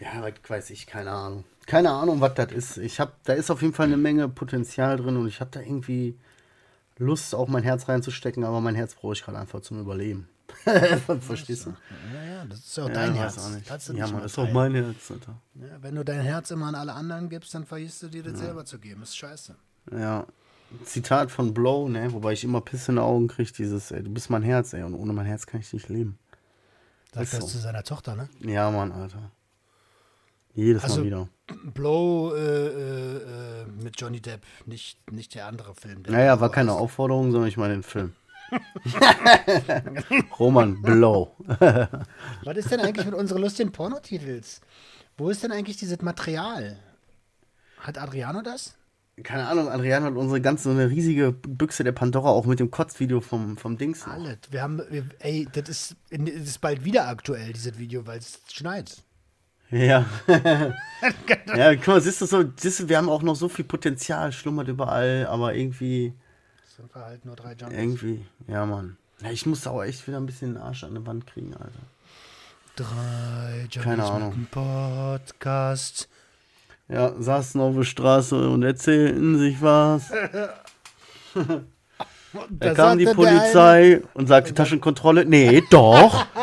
[0.00, 1.44] ja, weiß ich, keine Ahnung.
[1.66, 2.76] Keine Ahnung, was das ist.
[2.78, 5.60] Ich habe, da ist auf jeden Fall eine Menge Potenzial drin und ich habe da
[5.60, 6.18] irgendwie
[6.98, 10.28] Lust, auch mein Herz reinzustecken, aber mein Herz brauche ich gerade einfach zum Überleben.
[11.20, 11.70] Verstehst du?
[12.12, 13.36] Ja, ja, das ist ja auch ja, dein Herz.
[13.66, 15.12] Das ja, man, das ist auch mein Herz.
[15.12, 15.36] Alter.
[15.54, 18.32] Ja, wenn du dein Herz immer an alle anderen gibst, dann vergisst du dir das
[18.32, 18.38] ja.
[18.46, 19.00] selber zu geben.
[19.00, 19.54] Das ist scheiße.
[19.92, 20.26] Ja.
[20.84, 24.10] Zitat von Blow, ne, wobei ich immer Piss in den Augen kriege, dieses, ey, du
[24.10, 26.18] bist mein Herz, ey, und ohne mein Herz kann ich nicht leben.
[27.12, 27.46] Sagt das so.
[27.46, 28.28] zu seiner Tochter, ne?
[28.40, 29.30] Ja, Mann, Alter.
[30.54, 31.28] Jedes also, Mal wieder.
[31.74, 36.02] Blow äh, äh, äh, mit Johnny Depp, nicht, nicht der andere Film.
[36.02, 38.12] Der naja, war keine Aufforderung, sondern ich meine den Film.
[40.38, 41.34] Roman Blow.
[42.44, 44.60] Was ist denn eigentlich mit unseren lustigen Pornotitels?
[45.16, 46.78] Wo ist denn eigentlich dieses Material?
[47.78, 48.74] Hat Adriano das?
[49.22, 52.70] Keine Ahnung, Adriano hat unsere ganze so eine riesige Büchse der Pandora auch mit dem
[52.70, 54.06] Kotzvideo vom, vom Dings.
[54.06, 54.38] Alles.
[54.50, 54.80] Wir haben,
[55.18, 59.04] ey, das ist, das ist bald wieder aktuell, dieses Video, weil es schneit.
[59.70, 60.06] Ja.
[61.46, 64.32] ja, guck mal, siehst du so, siehst du, wir haben auch noch so viel Potenzial,
[64.32, 66.14] schlummert überall, aber irgendwie.
[66.76, 67.78] Sind wir halt nur drei Junkies.
[67.78, 68.96] Irgendwie, ja, Mann.
[69.22, 71.70] Ja, ich muss auch echt wieder ein bisschen den Arsch an die Wand kriegen, Alter.
[72.76, 74.46] Drei Junkies Keine Ahnung.
[74.50, 76.08] Podcast.
[76.92, 80.12] Ja, saßen auf der Straße und erzählten sich was.
[82.50, 85.24] da kam die Polizei und sagte Taschenkontrolle.
[85.24, 86.26] Nee, doch.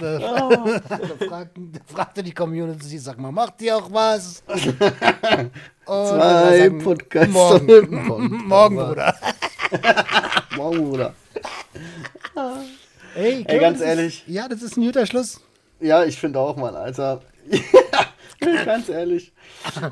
[0.00, 0.48] Da, oh.
[0.88, 4.42] da, fragte, da, fragte die Community, sag mal, macht ihr auch was?
[5.84, 7.34] Zwei Podcasts.
[7.34, 9.14] Morgen, morgen, Bruder.
[10.56, 11.14] morgen, Bruder.
[13.14, 14.24] Ey, Ey ganz ehrlich.
[14.26, 15.42] Ist, ja, das ist ein guter Schluss.
[15.80, 17.22] Ja, ich finde auch, Mann, Alter.
[18.64, 19.32] ganz ehrlich.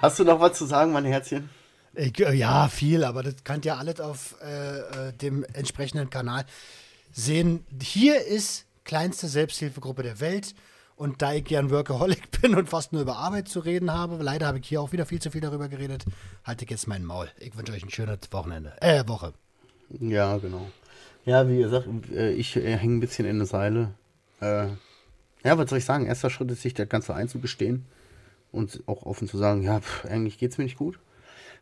[0.01, 1.49] Hast du noch was zu sagen, mein Herzchen?
[1.95, 6.45] Ja, viel, aber das kann ja alles auf äh, äh, dem entsprechenden Kanal
[7.13, 7.65] sehen.
[7.83, 10.55] Hier ist kleinste Selbsthilfegruppe der Welt.
[10.97, 14.49] Und da ich gern Workaholic bin und fast nur über Arbeit zu reden habe, leider
[14.49, 16.05] habe ich hier auch wieder viel zu viel darüber geredet,
[16.45, 17.29] halte ich jetzt meinen Maul.
[17.39, 18.73] Ich wünsche euch ein schönes Wochenende.
[18.81, 19.33] Äh, Woche.
[20.01, 20.67] Ja, genau.
[21.25, 23.95] Ja, wie gesagt, äh, ich äh, hänge ein bisschen in der Seile.
[24.41, 24.67] Äh,
[25.45, 26.07] ja, was soll ich sagen?
[26.07, 27.85] Erster Schritt ist, sich das Ganze einzugestehen
[28.53, 30.99] und auch offen zu sagen, ja, pff, eigentlich geht es mir nicht gut.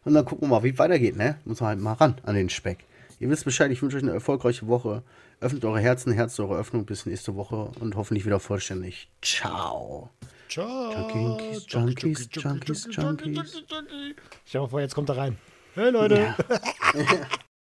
[0.04, 1.38] Und dann gucken wir mal, wie es weitergeht, ne?
[1.44, 2.84] Muss man halt mal ran an den Speck.
[3.18, 5.02] Ihr wisst Bescheid, ich wünsche euch eine erfolgreiche Woche.
[5.40, 9.08] Öffnet eure Herzen, Herz eure Öffnung bis nächste Woche und hoffentlich wieder vollständig.
[9.20, 10.10] Ciao.
[10.48, 10.92] Ciao.
[10.92, 13.64] Junkies, Junkies, Junkies, Junkies.
[14.46, 15.38] Ich hoffe, jetzt kommt er rein.
[15.74, 16.16] Hey Leute.
[16.16, 16.36] Ja.